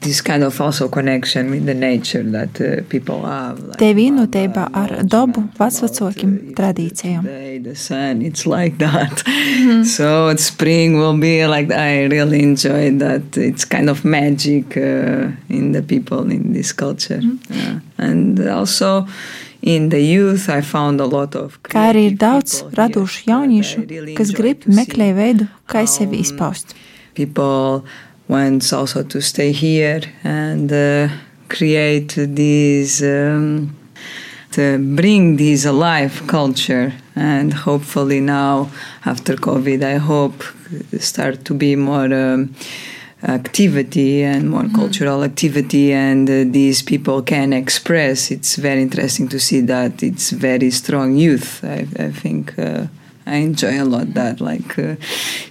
[0.00, 3.58] This kind of also connection with the nature that uh, people have.
[3.60, 7.26] Like, Te vienotībā ar dabu, vecvecākiem tradīcijām.
[7.64, 9.24] The sun, it's like that.
[9.24, 9.82] Mm-hmm.
[9.96, 13.36] So spring will be like I really enjoy that.
[13.36, 17.54] It's kind of magic uh, in the people in this culture, mm-hmm.
[17.54, 17.80] yeah.
[17.98, 19.06] and also.
[19.62, 23.80] In the youth, I found a lot of kā arī ir daudz radošu jauniešu,
[24.14, 26.76] kas grib meklēt veidu, kā sevi izpaust.
[27.16, 27.82] People
[28.28, 31.08] wants also to stay here and uh,
[31.48, 33.76] create this, um,
[34.52, 36.92] to bring this alive culture.
[37.14, 38.70] And hopefully now,
[39.04, 40.42] after COVID, I hope
[40.98, 42.12] start to be more.
[42.12, 42.54] Um,
[43.22, 44.76] activity and more mm-hmm.
[44.76, 50.30] cultural activity and uh, these people can express it's very interesting to see that it's
[50.30, 52.86] very strong youth i, I think uh,
[53.26, 54.96] I enjoy a lot that like, uh,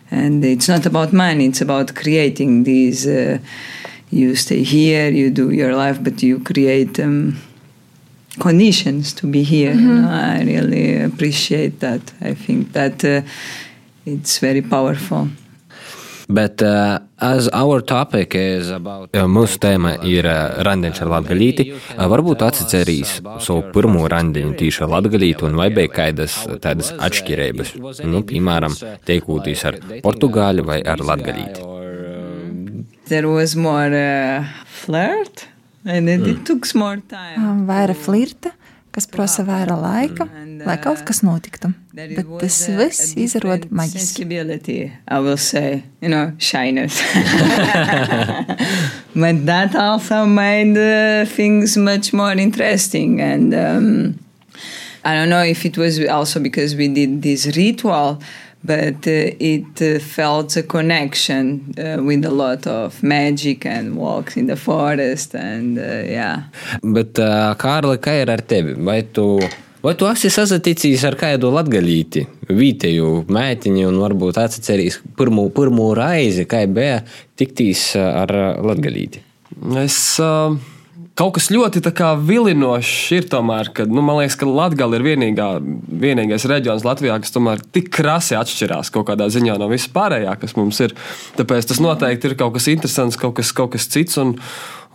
[0.09, 1.45] and it's not about money.
[1.45, 3.05] It's about creating these.
[3.05, 3.39] Uh,
[4.11, 7.37] you stay here, you do your life, but you create um,
[8.39, 9.73] conditions to be here.
[9.73, 9.87] Mm-hmm.
[9.87, 10.09] You know?
[10.09, 12.13] I really appreciate that.
[12.21, 13.21] I think that uh,
[14.05, 15.29] it's very powerful.
[16.27, 16.97] Bet uh,
[18.73, 19.13] about...
[19.29, 21.65] mūsu tēma ir uh, randiņš ar latgaļīti.
[21.69, 27.75] Uh, varbūt atcerīs savu pirmo randiņu tīši ar latgaļīti un vai bija kādas tādas atšķirības.
[28.09, 28.73] Nu, piemēram,
[29.05, 31.71] teikūtīs ar portugāļu vai ar latgaļīti.
[33.05, 35.45] There was more uh, flirt
[35.85, 36.29] and it, mm.
[36.31, 37.67] it took more time.
[37.69, 38.55] Vairāk flirta
[38.95, 40.27] kas prasa vairāk laika,
[40.65, 41.71] lai kaut kas notiktu.
[41.95, 44.25] Bet tas viss izrāda maģiski.
[45.07, 46.99] I will say, you know, shyness.
[49.15, 53.21] but that also made uh, things much more interesting.
[53.21, 54.19] And um,
[55.03, 58.21] I don't know if it was also because we did this ritual
[58.65, 64.37] but uh, it uh, felt a connection uh, with a lot of magic and walks
[64.37, 66.49] in the forest and yeah.
[66.81, 67.13] Bet,
[67.61, 68.75] Kārli, kā ir ar tevi?
[68.81, 69.39] Vai tu,
[69.85, 76.47] vai tu esi sazaticis ar kādu latgaļīti, vītēju mētiņu un varbūt atceries pirmo, pirmo raizi,
[76.49, 77.03] kā bija
[77.37, 78.33] tiktīs ar
[78.65, 79.21] latgaļīti?
[79.79, 80.57] Es uh,
[81.15, 81.79] Kaut kas ļoti
[82.27, 85.45] vilinošs ir tomēr, ka nu, man liekas, ka Latvija ir vienīgā,
[86.03, 90.57] vienīgais reģions Latvijā, kas tomēr tik krasi atšķirās kaut kādā ziņā no visas pārējā, kas
[90.59, 90.95] mums ir.
[91.39, 94.19] Tāpēc tas noteikti ir kaut kas interesants, kaut kas, kaut kas cits.
[94.21, 94.35] Un,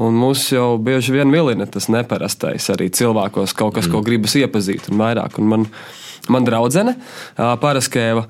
[0.01, 3.93] Un mūs jau bieži vien vilina tas neparastais arī cilvēkos, kaut kas, mm.
[3.93, 5.37] ko gribas iepazīt un vairāk.
[5.43, 5.67] Un man,
[6.33, 6.97] man draudzene,
[7.37, 8.25] Paraskēva,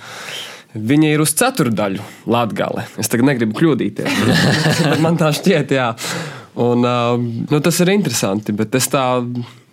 [0.70, 2.84] Viņa ir uz ceturdaļu latgale.
[3.00, 4.20] Es tagad negribu kļūdīties.
[5.04, 5.88] man tā šķiet, jā.
[6.60, 6.84] Un,
[7.50, 9.06] nu, tas ir interesanti, bet es tā.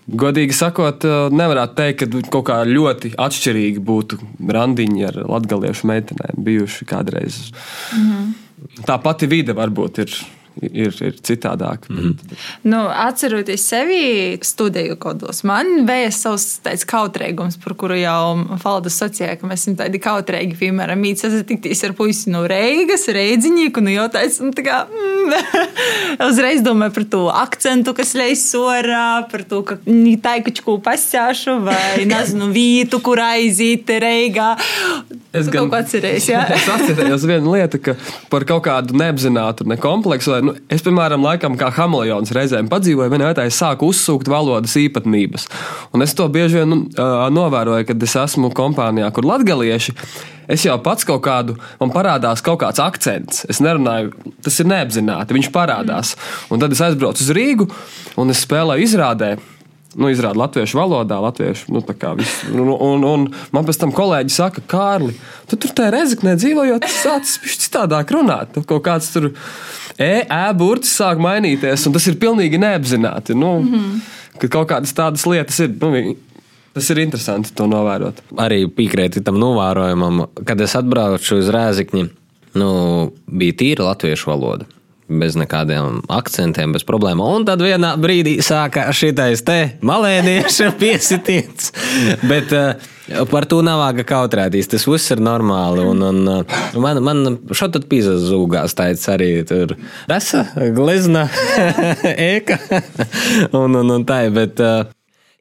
[0.08, 1.04] Godīgi sakot,
[1.36, 4.16] nevarētu teikt, ka kaut kā ļoti atšķirīgi būtu
[4.56, 7.42] randiņi ar latviešu meitenēm bijuši kādreiz.
[7.92, 8.30] Mm -hmm.
[8.88, 10.16] Tā pati vide varbūt ir
[10.62, 11.90] ir, ir citādāk.
[11.90, 12.38] Mm -hmm.
[12.64, 19.36] nu, atceroties sevi studiju kodos, man bija savs tāds kautrēgums, par kuru jau Falda sacīja,
[19.40, 24.40] ka mēs esam tādi kautrēgi, piemēram, mīt sasatikties ar puisi no Reigas, Reidziņieku, nu jautājums,
[24.40, 25.34] nu tā kā, mm,
[26.30, 29.78] uzreiz domāju par to akcentu, kas leis sorā, par to, ka
[30.22, 34.56] taikačku pasāšu vai, nezinu, vītu, kur aiziet Reigā.
[35.36, 36.44] Es gan atcerējos, jā.
[36.58, 37.96] es atcerējos vienu lietu, ka
[38.32, 43.12] par kaut kādu neapzinātu ne kompleksu, vai, nu, es, piemēram, laikam kā hameleons reizēm padzīvoju,
[43.14, 45.48] vienā vietā es sāku uzsūkt valodas īpatnības.
[45.96, 46.80] Un es to bieži vien nu,
[47.36, 49.96] novēroju, kad es esmu kompānijā, kur latgalieši.
[50.48, 53.44] Es jau pats kaut kādu, man parādās kaut kāds akcents.
[53.52, 54.14] Es nerunāju,
[54.46, 56.16] tas ir neapzināti, viņš parādās.
[56.54, 57.68] Un tad es aizbraucu uz Rīgu
[58.18, 59.36] un es spēlēju izrādē
[59.98, 61.72] nu, izrāda latviešu valodā, latviešu.
[61.74, 61.82] Nu,
[62.54, 65.16] un, un, un man pēc tam kolēģi saka, Kārli,
[65.50, 68.54] tu tur tajā rezeknē dzīvojot, sācis citādāk runāt.
[68.56, 69.32] Tu kaut kāds tur
[69.98, 73.36] e, e burts sāk mainīties, un tas ir pilnīgi neapzināti.
[73.36, 74.00] Nu, mm -hmm.
[74.38, 75.74] Kad kaut kādas tādas lietas ir.
[75.82, 76.16] Nu,
[76.74, 78.22] Tas ir interesanti to novērot.
[78.38, 82.10] Arī piekrītu tam novērojumam, kad es atbraucu uz Rēzikņu,
[82.54, 84.66] nu, bija tīra latviešu valoda
[85.08, 87.40] bez nekādiem akcentiem, bez problēmām.
[87.40, 91.72] Un tad vienā brīdī sāka šitais te malēnieša piesitiens.
[92.28, 92.76] Bet uh,
[93.32, 94.70] par to nav vāga kautrēties.
[94.74, 95.86] Tas viss ir normāli.
[95.88, 99.78] Un, un, uh, man, man šeit pīzas zūgās tāds arī tur
[100.12, 100.44] rasa,
[100.76, 101.28] glezna,
[102.34, 102.60] ēka
[103.56, 104.26] un, un, un tā.
[104.34, 104.94] Bet, uh,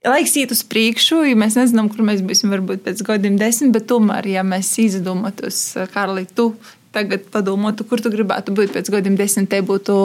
[0.07, 3.89] Laiks iet uz priekšu, ja mēs nezinām, kur mēs būsim varbūt pēc gadiem desmit, bet
[3.91, 5.59] tomēr, ja mēs izdomātos,
[5.91, 6.53] Karli, tu
[6.97, 9.97] tagad padomātu, kur tu gribētu būt pēc gadiem desmit, te būtu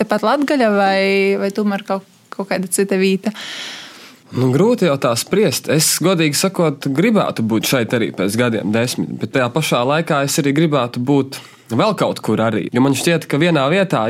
[0.00, 1.00] tepat Latgaļa vai,
[1.40, 3.34] vai tomēr kaut, kaut kāda cita vieta?
[4.34, 5.68] Nu, grūti jau tā spriest.
[5.70, 10.40] Es, godīgi sakot, gribētu būt šeit arī pēc gadiem, desmit, bet tajā pašā laikā es
[10.42, 11.38] arī gribētu būt
[11.74, 12.66] vēl kaut kur arī.
[12.74, 14.08] Jo man šķiet, ka vienā vietā,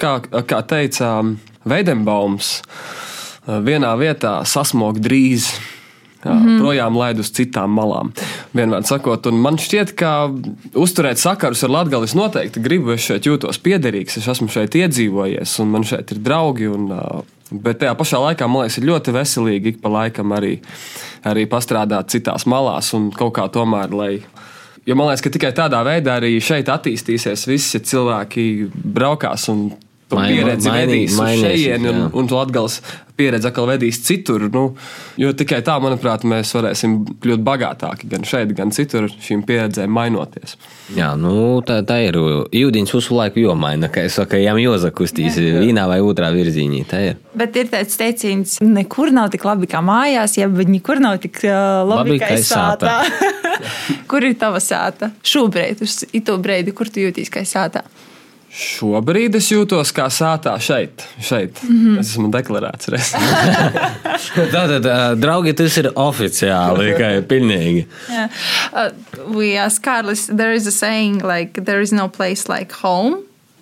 [0.00, 1.14] kā, kā teica
[1.64, 2.58] Veidenbaums,
[3.64, 5.48] vienā vietā sasmog drīz
[6.32, 6.60] mm -hmm.
[6.60, 8.12] projām laid uz citām malām.
[8.54, 10.30] Vienmēr sakot, un man šķiet, ka
[10.74, 12.90] uzturēt sakarus ar Latviju noteikti gribu.
[12.90, 16.68] Es šeit jūtos piederīgs, es esmu šeit iedzīvojies, un man šeit ir draugi.
[16.68, 16.92] Un,
[17.50, 20.58] Bet tajā pašā laikā man liekas, ir ļoti veselīgi ik pa laikam arī,
[21.24, 24.22] arī pastrādāt citās malās un kaut kā tomēr, lai
[24.86, 29.70] Jo man liekas, ka tikai tādā veidā arī šeit attīstīsies visi cilvēki, braukās un
[30.08, 32.80] to Main, pieredzi mainī, vedīs uz šejieni, un, un to atgals
[33.18, 34.46] pieredzi atkal vedīs citur.
[34.52, 34.64] Nu,
[35.20, 40.56] jo tikai tā, manuprāt, mēs varēsim kļūt bagātāki gan šeit, gan citur, šīm pieredzēm mainoties.
[40.96, 42.18] Jā, nu, tā, tā ir.
[42.54, 46.82] Jūdiņš visu laiku jomaina, ka es saku, jām jozakustīs vienā vai otrā virzienī.
[46.84, 47.20] Ir.
[47.38, 51.82] Bet ir tāds teiciens, nekur nav tik labi kā mājās, ja nekur nav tik uh,
[51.86, 52.98] labi, labi kā sātā.
[54.10, 55.12] kur ir tava sāta?
[55.24, 57.86] Šobrīd, uz to brīdi, kur tu jūties kā sātā?
[58.54, 61.02] Šobrīd es jūtos kā sātā šeit.
[61.18, 61.58] šeit.
[61.64, 62.00] Mm -hmm.
[62.00, 62.86] Es esmu deklarēts.
[64.54, 67.86] Tātad, uh, draugi, tas ir oficiāli, kā ir pilnīgi.
[68.08, 68.30] Yeah.
[68.72, 73.16] Uh, we ask Carlos, there is a saying like, there is no place like home.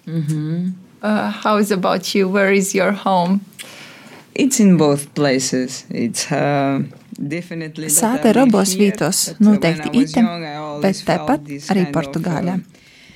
[0.06, 0.72] Mm -hmm.
[1.02, 2.28] uh, how is about you?
[2.32, 3.40] Where is your home?
[4.34, 5.84] It's in both places.
[5.90, 6.84] It's, uh,
[7.88, 10.22] Sāta ir abos vietos, noteikti ite,
[10.82, 12.58] bet tāpat arī Portugāļā,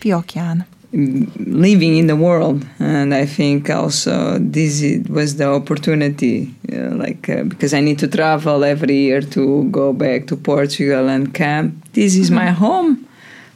[0.00, 0.64] pie okeāna
[0.96, 2.66] living in the world.
[2.78, 8.09] And i think also this was the opportunity uh, like uh, because i need to
[8.09, 11.74] travel every year to go back to portugal and camp.
[11.92, 12.44] This is mm-hmm.
[12.44, 13.06] my home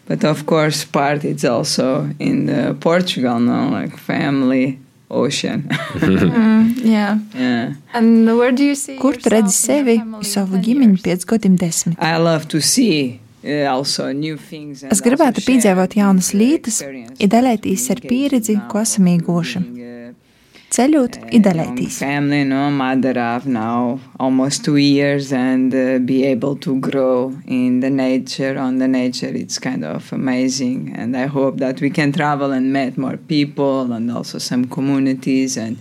[0.07, 3.69] but of course part it's also in uh, portugal no?
[3.69, 4.79] Like family
[5.11, 5.63] ocean.
[5.95, 7.19] Mm, yeah.
[7.35, 7.75] Yeah.
[7.93, 12.17] And where do you see kur tu redzi sevi savu ģimeni pēc gadiem desmit i
[12.17, 16.83] love to see Es gribētu piedzīvot jaunas lietas,
[17.19, 19.63] idealēties ar pieredzi, ko esam ieguvuši.
[20.71, 21.17] Ceļot,
[25.75, 30.95] uh, be able to grow in the nature, on the nature, it's kind of amazing.
[30.97, 35.57] And I hope that we can travel and meet more people and also some communities
[35.57, 35.77] and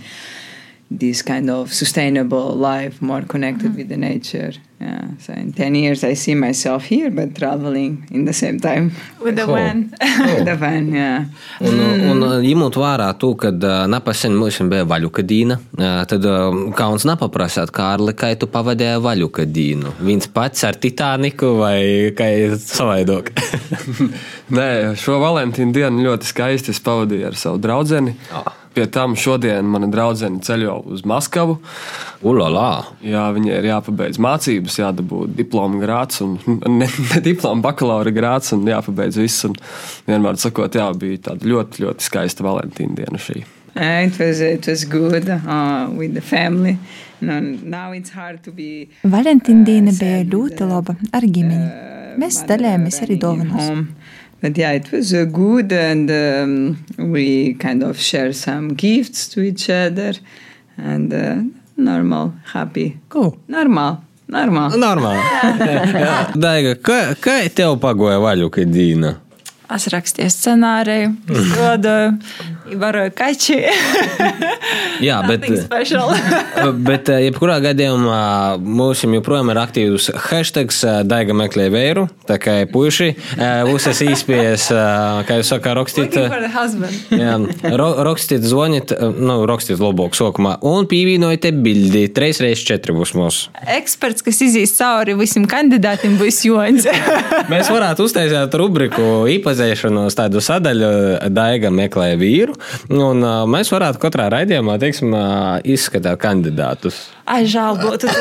[0.90, 3.78] this kind of sustainable life, more connected mm -hmm.
[3.78, 4.54] with the nature.
[4.80, 8.94] Yeah, so in 10 years I see myself here, but traveling in the same time.
[9.20, 9.92] With the van.
[10.20, 11.26] With the van, yeah.
[11.60, 12.06] Un, mm.
[12.14, 13.52] un ņemot vērā to, ka
[13.92, 15.58] nepasen mums bija vaļukadīna,
[16.08, 16.28] tad
[16.80, 19.98] kauns nepaprasāt, Kārli, kā tu pavadīji vaļukadīnu?
[20.00, 23.34] Viens pats ar Titaniku vai kā savaidok?
[24.56, 28.16] Nē, šo Valentīnu dienu ļoti skaisti es pavadīju ar savu draudzeni.
[28.32, 28.48] Oh.
[28.74, 31.58] Pie tam šodien mana draudzene ceļo uz Maskavu.
[32.30, 32.94] Ulala!
[33.02, 36.38] Jā, viņai ir jāpabeidz mācības, jādabū diploma grāts, un
[36.80, 39.48] ne, ne diploma, bakalaura grāts, un jāpabeidz viss.
[39.50, 39.58] Un
[40.08, 43.46] vienmēr sakot, jā, bija tāda ļoti, ļoti skaista Valentīna diena šī.
[43.76, 46.78] Uh, it was it was good uh, with the family.
[47.22, 48.90] No, now it's hard to be.
[49.04, 51.70] Valentīna diena bija ļoti laba ar ģimeni.
[52.20, 53.88] Mēs dalījāmies arī dāvanas.
[54.42, 59.42] But yeah, it was uh, good, and um, we kind of share some gifts to
[59.42, 60.14] each other,
[60.78, 61.44] and uh,
[61.76, 62.98] normal, happy.
[63.10, 63.38] Ko?
[63.48, 64.76] Normal, normal.
[64.80, 65.24] Normāli.
[66.46, 69.16] Daiga, kā, kā tev pagoja vaļuka dīna?
[69.70, 72.14] Es rakstīju scenāriju, izdodoju,
[72.78, 73.58] varoju kaķi.
[75.08, 76.12] Jā, bet, special.
[76.90, 78.22] bet eh, jebkurā gadījumā
[78.60, 80.74] mums joprojām ir aktīvs hashtag
[81.08, 82.06] Daiga meklē vēru.
[82.30, 83.14] Tā kā puiši,
[83.70, 84.68] visas īspējas,
[85.28, 86.18] kā jūs sakāt, rakstīt.
[87.24, 87.38] Jā,
[87.80, 93.54] ro, rakstīt, zvaniet, nu, rakstīt labāk sākumā un pievienojiet bildi 3x4 būs mūsu.
[93.80, 96.88] Eksperts, kas izīs cauri visiem kandidātiem, būs Joņs.
[97.52, 100.92] Mēs varētu uztaisīt rubriku īpazīšanos tādu sadaļu,
[101.34, 102.59] Daiga meklē vīru,
[102.94, 106.96] un uh, mēs varētu katrā raidījumā, teiksim, uh, izskatīt kandidātus.
[107.30, 108.10] Ai, žēl būtu.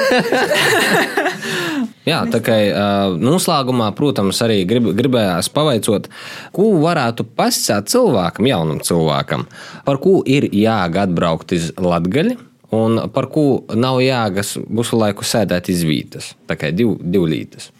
[2.09, 6.09] Jā, tā kā uh, noslēgumā, protams, arī grib, gribējās pavaicot,
[6.57, 9.47] ko varētu pasakāt cilvēkam, jaunam cilvēkam,
[9.84, 12.39] par ko ir jāga atbraukt uz Latgali.
[12.74, 16.34] Un par ko nav jāgas visu laiku sēdēt iz vītas.
[16.45, 17.70] Tā kā div, div lītas.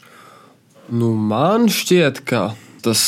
[0.89, 3.03] Nu, man šķiet, ka tas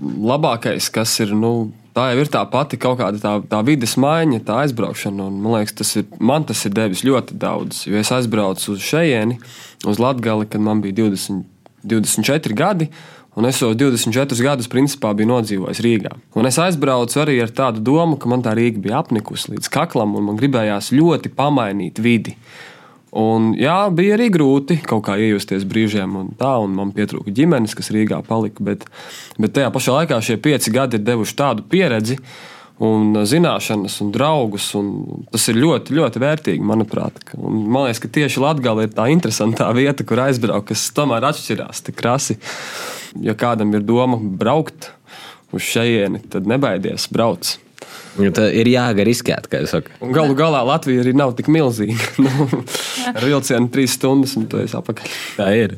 [0.00, 4.42] labākais, kas ir, nu, tā jau ir tā pati kaut kāda tā, tā vidas maiņa,
[4.46, 5.28] tā aizbraukšana.
[5.30, 7.84] Un, man liekas, tas ir, man tas ir devis ļoti daudz.
[7.90, 9.40] Jo es aizbraucu uz šejieni,
[9.88, 11.42] uz Latviju, kad man bija 20,
[11.84, 12.90] 24 gadi.
[13.38, 16.16] Un es jau 24 gadus principā biju nodzīvojis Rīgā.
[16.36, 20.16] Un es aizbraucu arī ar tādu domu, ka man tā Rīga bija apnikusi līdz kaklam,
[20.18, 22.34] un man gribējās ļoti pamainīt vidi.
[23.16, 27.74] Un, jā, bija arī grūti kaut kā iejusties brīžiem, un tā, un man pietrūka ģimenes,
[27.74, 28.62] kas Rīgā palika.
[28.62, 28.86] Bet,
[29.40, 32.20] bet tajā pašā laikā šie pieci gadi ir devuši tādu pieredzi,
[32.80, 34.68] un zināšanas, un draugus.
[34.78, 34.92] Un
[35.32, 37.18] tas ir ļoti, ļoti vērtīgi, manuprāt.
[37.36, 41.84] Un, man liekas, ka tieši Latvija ir tā interesantā vieta, kur aizbraukt, kas tomēr atšķirās
[41.88, 42.38] tik krasi.
[43.20, 44.92] Ja kādam ir doma braukt
[45.50, 47.56] uz šejieni, tad nebaidies, brauc.
[48.34, 49.94] Tā ir jāga riskēt, kā jūs sakat.
[50.04, 51.96] Un galu galā Latvija arī nav tik milzīga.
[52.24, 52.48] nu,
[53.14, 55.12] ar vilcienu trīs stundas, un tu esi apakaļ.
[55.38, 55.76] Tā ir.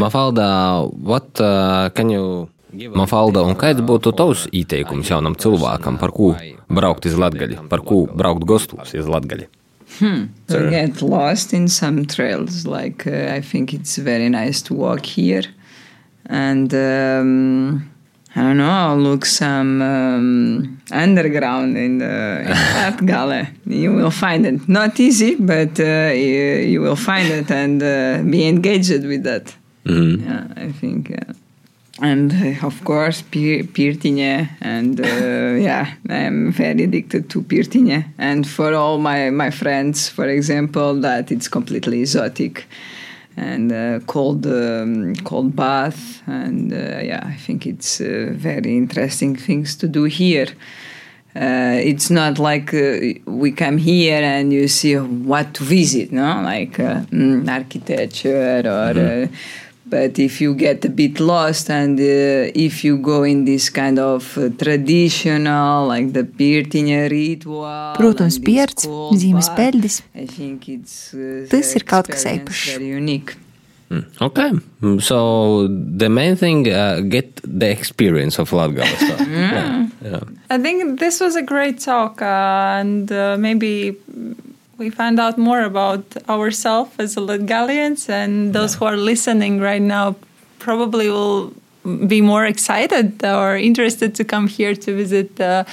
[0.00, 0.48] Mafalda,
[0.92, 6.32] what uh, can you Mafalda, un kāds būtu tavs ieteikums jaunam cilvēkam, par ko
[6.66, 9.46] braukt uz Latgali, par ko braukt gastos uz Latgali?
[10.00, 10.32] Hmm.
[10.50, 15.06] To get lost in some trails, like uh, I think it's very nice to walk
[15.06, 15.44] here,
[16.26, 17.93] and um,
[18.36, 23.48] I don't know, look some um, underground in the in gallery.
[23.64, 28.22] You will find it not easy, but uh, you, you will find it and uh,
[28.28, 29.54] be engaged with that.
[29.84, 30.24] Mhm.
[30.24, 31.10] Yeah, I think.
[31.12, 31.32] Uh,
[32.02, 35.04] and uh, of course, Pir- Pirtinje, and uh,
[35.68, 38.04] yeah, I'm very addicted to Pirtinje.
[38.18, 42.66] And for all my, my friends, for example, that it's completely exotic
[43.36, 49.36] and uh, cold um, cold bath, and uh, yeah, I think it's uh, very interesting
[49.36, 50.48] things to do here.
[51.36, 56.40] Uh, it's not like uh, we come here and you see what to visit, no,
[56.42, 58.98] like uh, mm, architecture or.
[58.98, 59.26] Uh,
[59.86, 63.98] but if you get a bit lost and uh, if you go in this kind
[63.98, 70.02] of uh, traditional, like the Pirtiņa ritual, Protams, pierts, zīmes peļģis.
[70.14, 72.74] I think it's uh, Tas ir kaut kas īpašs.
[72.74, 73.36] Very unique.
[74.20, 74.50] Okay,
[74.98, 78.96] so the main thing, uh, get the experience of Latgale.
[78.98, 79.24] So.
[79.30, 79.88] yeah.
[80.02, 80.20] Yeah.
[80.50, 83.96] I think this was a great talk, uh, and uh, maybe
[84.78, 90.16] we found out more about ourselves as Latgalians, and those who are listening right now
[90.58, 91.52] probably will
[92.06, 95.64] be more excited or interested to come here to visit uh,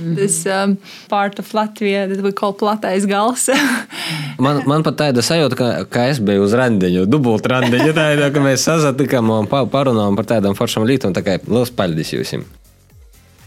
[0.00, 3.48] this um, part of Latvia that we call Platais Gals.
[4.40, 7.92] Man, man pat tāda sajūta, ka, ka es biju uz randiņu, dubult randiņu.
[7.92, 11.12] Tā ir, ka mēs sazatikām un pa- parunājām par tādām foršām lietām.
[11.12, 12.59] Tā kā liels paldies jums!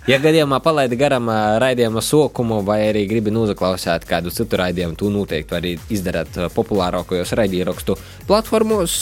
[0.03, 1.29] Ja gadījumā palaidi garām
[1.63, 7.31] raidījuma sokumu, vai arī gribi noklausīt kādu citu raidījumu, to noteikti arī izdarīt ā, populārākajos
[7.39, 7.95] raidierakstu
[8.27, 8.97] platformos,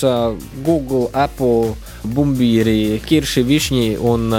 [0.61, 1.73] Google, Apple,
[2.05, 4.29] Bumbīri, Kirši, Višņi un,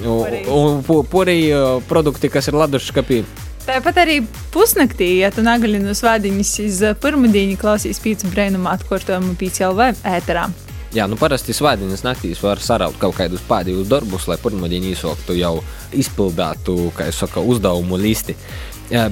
[0.00, 1.62] un, un ā,
[1.92, 3.22] produkti, kas ir laduškapī.
[3.68, 9.68] Tāpat arī pusnaktī, ja tu negali no svētdienas uz pirmdienu klausīs pīci brēnumu atkārtojumu pīci
[9.68, 10.48] LV ēterā.
[10.92, 15.54] Jā, nu parasti svētdienas naktīs var saraut kaut kādus pēdējos darbus, lai pirmdienā īsoktu jau
[15.96, 18.36] izpildītu, kā jau saka, uzdevumu listi.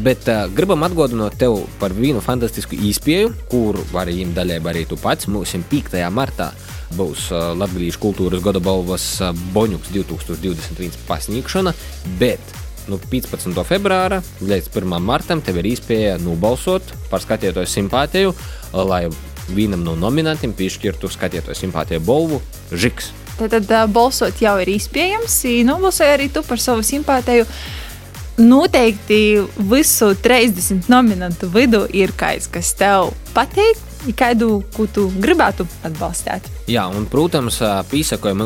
[0.04, 4.98] Bet uh, gribam atgādināt tev par vienu fantastisku īspēju, kuru vari ņemt daļai arī tu
[5.00, 5.30] pats.
[5.32, 5.96] Mums 5.
[6.12, 6.50] martā
[6.98, 11.72] būs uh, Latvijas kultūras gada balvas uh, Boņuks 2021 pasniegšana,
[12.20, 12.52] bet
[12.90, 13.56] no nu, 15.
[13.64, 15.00] februāra līdz 1.
[15.00, 18.36] martam tev ir iespēja nobalsot par skatītāju simpātiju,
[18.84, 19.06] lai
[19.54, 22.40] vienam no nominantiem piešķirtu skatītāju simpātiju balvu
[22.70, 23.10] Žiks.
[23.40, 25.36] Tad, tad balsot jau ir iespējams.
[25.66, 27.46] Nobalsoja arī tu par savu simpātiju.
[28.40, 29.20] Noteikti
[29.70, 33.80] visu 30 nominantu vidū ir kāds, kas tev patīk,
[34.16, 36.46] kādu, ko tu gribētu atbalstīt.
[36.70, 37.58] Jā, un, protams,
[37.90, 38.44] pīsakojam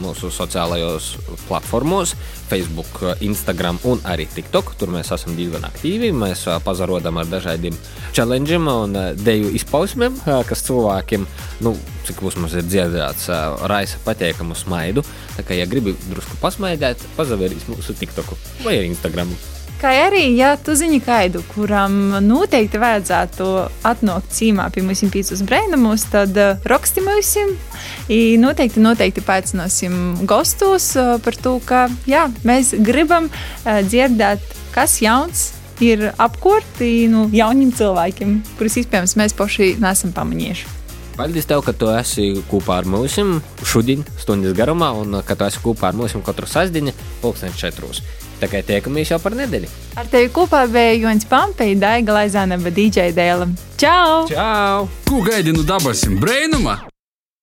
[0.00, 1.12] mūsu sociālajos
[1.48, 2.14] platformos,
[2.50, 4.74] Facebook, Instagram un arī TikTok.
[4.78, 6.10] Tur mēs esam diezgan aktīvi.
[6.16, 7.76] Mēs pazarodam ar dažādiem
[8.16, 10.18] challengeiem un deju izpausmēm,
[10.48, 11.26] kas cilvēkiem,
[11.66, 11.74] nu,
[12.08, 13.30] cik mums ir dzirdēts,
[13.70, 15.04] raisa patīkamu smaidu.
[15.36, 18.34] Tā kā, ja gribi drusku pasmaidīt, pazavērīs mūsu TikTok
[18.66, 19.34] vai Instagram.
[19.80, 23.46] Kā arī, ja tu zini kādu, kuram noteikti vajadzētu
[23.88, 27.30] atnākt cīmā pie mums pīcis brēnumus, tad uh, raksti mums.
[28.42, 29.94] Noteikti, noteikti paaicināsim
[30.28, 34.44] gastos uh, par to, ka jā, mēs gribam uh, dzirdēt,
[34.76, 35.46] kas jauns
[35.80, 40.76] ir apkārt nu, jauniem cilvēkiem, kurus iespējams mēs paši nesam pamanījuši.
[41.16, 43.16] Paldies, tev, ka tu esi kopā ar mums
[43.64, 46.92] šodien, stundas garumā, un ka tu esi kopā ar mums katru sastāvdienu,
[47.24, 48.04] pulksten četros.
[48.40, 49.68] Tā kā tiekamies jau par nedēļu.
[50.00, 53.52] Ar tevi kopā bija Jons Pampei, Daiga Laizāna, DJ Dēlam.
[53.80, 54.24] Čau!
[54.32, 54.88] Čau!
[55.08, 56.80] Ko gaidi no dabasim brēnuma?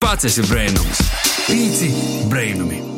[0.02, 1.06] Pats esi brēnums!
[1.48, 1.94] Pīci
[2.32, 2.97] brēnumi!